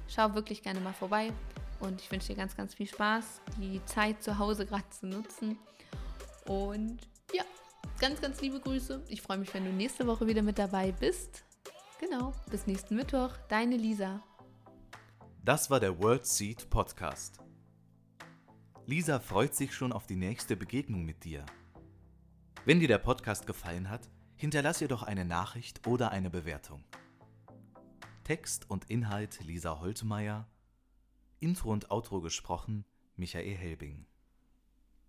Schau 0.08 0.34
wirklich 0.34 0.62
gerne 0.62 0.80
mal 0.80 0.92
vorbei. 0.92 1.32
Und 1.80 2.00
ich 2.00 2.10
wünsche 2.10 2.28
dir 2.28 2.36
ganz, 2.36 2.56
ganz 2.56 2.74
viel 2.74 2.86
Spaß, 2.86 3.40
die 3.58 3.84
Zeit 3.86 4.22
zu 4.22 4.38
Hause 4.38 4.66
gerade 4.66 4.88
zu 4.90 5.06
nutzen. 5.06 5.58
Und 6.46 6.98
ja, 7.32 7.44
Ganz, 7.98 8.20
ganz 8.20 8.40
liebe 8.40 8.60
Grüße. 8.60 9.04
Ich 9.08 9.22
freue 9.22 9.38
mich, 9.38 9.52
wenn 9.54 9.64
du 9.64 9.72
nächste 9.72 10.06
Woche 10.06 10.26
wieder 10.26 10.42
mit 10.42 10.58
dabei 10.58 10.92
bist. 10.92 11.44
Genau, 12.00 12.32
bis 12.50 12.66
nächsten 12.66 12.96
Mittwoch. 12.96 13.36
Deine 13.48 13.76
Lisa. 13.76 14.22
Das 15.44 15.70
war 15.70 15.80
der 15.80 15.98
World 16.00 16.26
Seed 16.26 16.68
Podcast. 16.68 17.38
Lisa 18.86 19.20
freut 19.20 19.54
sich 19.54 19.72
schon 19.72 19.92
auf 19.92 20.06
die 20.06 20.16
nächste 20.16 20.56
Begegnung 20.56 21.04
mit 21.04 21.24
dir. 21.24 21.46
Wenn 22.64 22.80
dir 22.80 22.88
der 22.88 22.98
Podcast 22.98 23.46
gefallen 23.46 23.88
hat, 23.88 24.08
hinterlass 24.34 24.80
ihr 24.80 24.88
doch 24.88 25.04
eine 25.04 25.24
Nachricht 25.24 25.86
oder 25.86 26.10
eine 26.10 26.30
Bewertung. 26.30 26.84
Text 28.24 28.68
und 28.70 28.90
Inhalt 28.90 29.40
Lisa 29.44 29.80
Holtmeier, 29.80 30.48
Intro 31.38 31.72
und 31.72 31.90
Outro 31.90 32.20
gesprochen 32.20 32.84
Michael 33.16 33.56
Helbing. 33.56 34.06